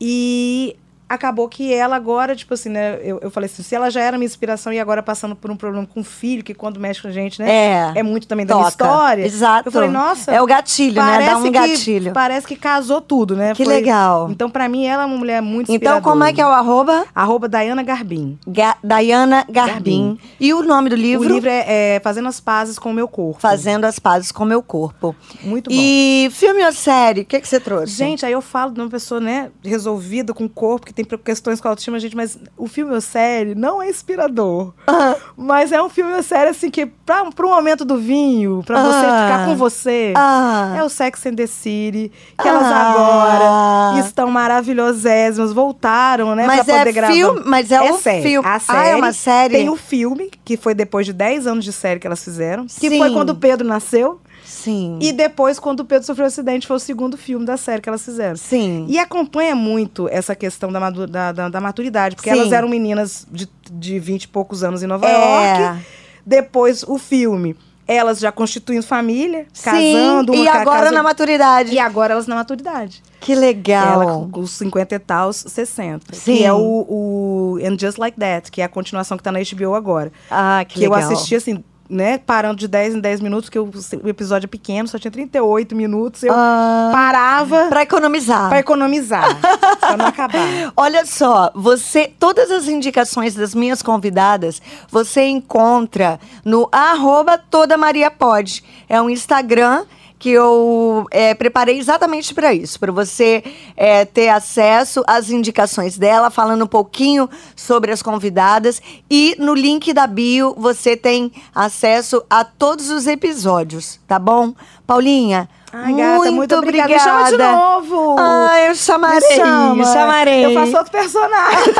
[0.00, 0.76] E
[1.08, 2.98] acabou que ela agora, tipo assim, né?
[3.02, 5.56] Eu, eu falei assim, se ela já era minha inspiração e agora passando por um
[5.56, 7.50] problema com o filho, que quando mexe com a gente, né?
[7.50, 7.92] É.
[7.96, 9.24] É muito também da minha história.
[9.24, 9.68] Exato.
[9.68, 10.30] Eu falei, nossa.
[10.32, 11.26] É o gatilho, né?
[11.26, 12.12] Dá um que, gatilho.
[12.12, 13.54] Parece que casou tudo, né?
[13.54, 14.30] Que legal.
[14.30, 17.06] Então, pra mim, ela é uma mulher muito Então, como é que é o arroba?
[17.14, 18.38] Arroba Dayana Garbim.
[18.46, 19.72] Ga Dayana Garbim.
[19.72, 20.18] Garbim.
[20.38, 21.28] E o nome do livro?
[21.28, 23.40] O livro é, é, Fazendo as Pazes com o Meu Corpo.
[23.40, 25.14] Fazendo as Pazes com o Meu Corpo.
[25.42, 25.76] Muito bom.
[25.76, 27.22] E filme ou série?
[27.22, 27.94] O que, que você trouxe?
[27.94, 31.60] Gente, aí eu falo de uma pessoa, né, resolvida com o corpo, que tem questões
[31.60, 34.72] com a autoestima, gente, mas o filme ou série não é inspirador.
[34.86, 35.14] Ah.
[35.36, 39.06] Mas é um filme ou série, assim, que pra, pro momento do vinho, pra você
[39.06, 39.22] Ah.
[39.26, 40.74] ficar com você, Ah.
[40.76, 42.90] é o Sex and the City, que elas Ah.
[42.90, 47.12] agora estão maravilhosésimas, voltaram, né, Mas pra é poder gravar.
[47.14, 48.22] filme- mas é o série.
[48.22, 48.48] filme.
[48.48, 48.88] A Ah, série.
[48.88, 49.54] é uma série?
[49.54, 52.88] Tem o filme, que foi depois de 10 anos de série que elas fizeram, que
[52.90, 52.98] Sim.
[52.98, 54.20] foi quando o Pedro nasceu.
[54.44, 54.98] Sim.
[55.00, 57.88] E depois, quando o Pedro sofreu um acidente, foi o segundo filme da série que
[57.88, 58.36] elas fizeram.
[58.36, 58.86] Sim.
[58.88, 62.38] E acompanha muito essa questão da, madu- da, da- da maturidade, porque Sim.
[62.40, 65.60] elas eram meninas de, de 20 e poucos anos em Nova É.
[65.62, 65.82] York.
[66.26, 70.32] Depois, o filme, elas já constituindo família, Sim, casando.
[70.32, 71.72] uma e agora casa- na maturidade.
[71.74, 73.02] E agora elas na maturidade.
[73.20, 74.02] Que legal.
[74.02, 76.14] Ela com os 50 e tal, 60.
[76.14, 76.36] Sim.
[76.36, 76.58] Que é o,
[76.88, 80.12] o And Just Like That, que é a continuação que tá na HBO agora.
[80.30, 81.00] Ah, que, Que, legal.
[81.00, 84.86] eu assisti assim, né, parando de 10 em 10 minutos, porque o, episódio é pequeno,
[84.88, 86.22] só tinha 38 minutos.
[86.22, 86.90] Eu Ah.
[86.92, 88.48] parava Pra economizar.
[88.48, 89.36] pra economizar,
[89.80, 90.38] pra não acabar.
[90.76, 94.60] Olha só, você, todas as indicações das minhas convidadas,
[94.90, 98.62] você encontra no arroba Toda Maria Pode.
[98.88, 99.84] É um Instagram
[100.18, 103.42] que eu é, preparei exatamente para isso, para você
[103.76, 108.82] é, ter acesso às indicações dela, falando um pouquinho sobre as convidadas.
[109.08, 114.54] E no link da bio você tem acesso a todos os episódios, tá bom?
[114.86, 116.92] Paulinha, Ai, gata, muito, muito obrigada.
[116.92, 117.18] obrigada.
[117.22, 118.16] Me chama de novo.
[118.18, 119.84] Ah, eu chamarei, chama.
[119.84, 120.46] chamarei.
[120.46, 121.74] Eu faço outro personagem.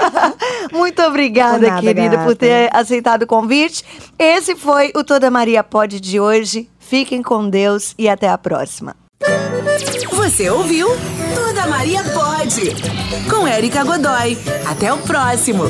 [0.72, 2.36] Muito obrigada, Por nada, querida, por gata.
[2.36, 3.84] ter aceitado o convite.
[4.18, 6.68] Esse foi o Toda Maria Pode de hoje.
[6.78, 8.94] Fiquem com Deus e até a próxima.
[10.12, 10.88] Você ouviu?
[11.34, 12.74] Toda Maria pode.
[13.28, 14.36] Com Érica Godoy.
[14.68, 15.64] Até o próximo.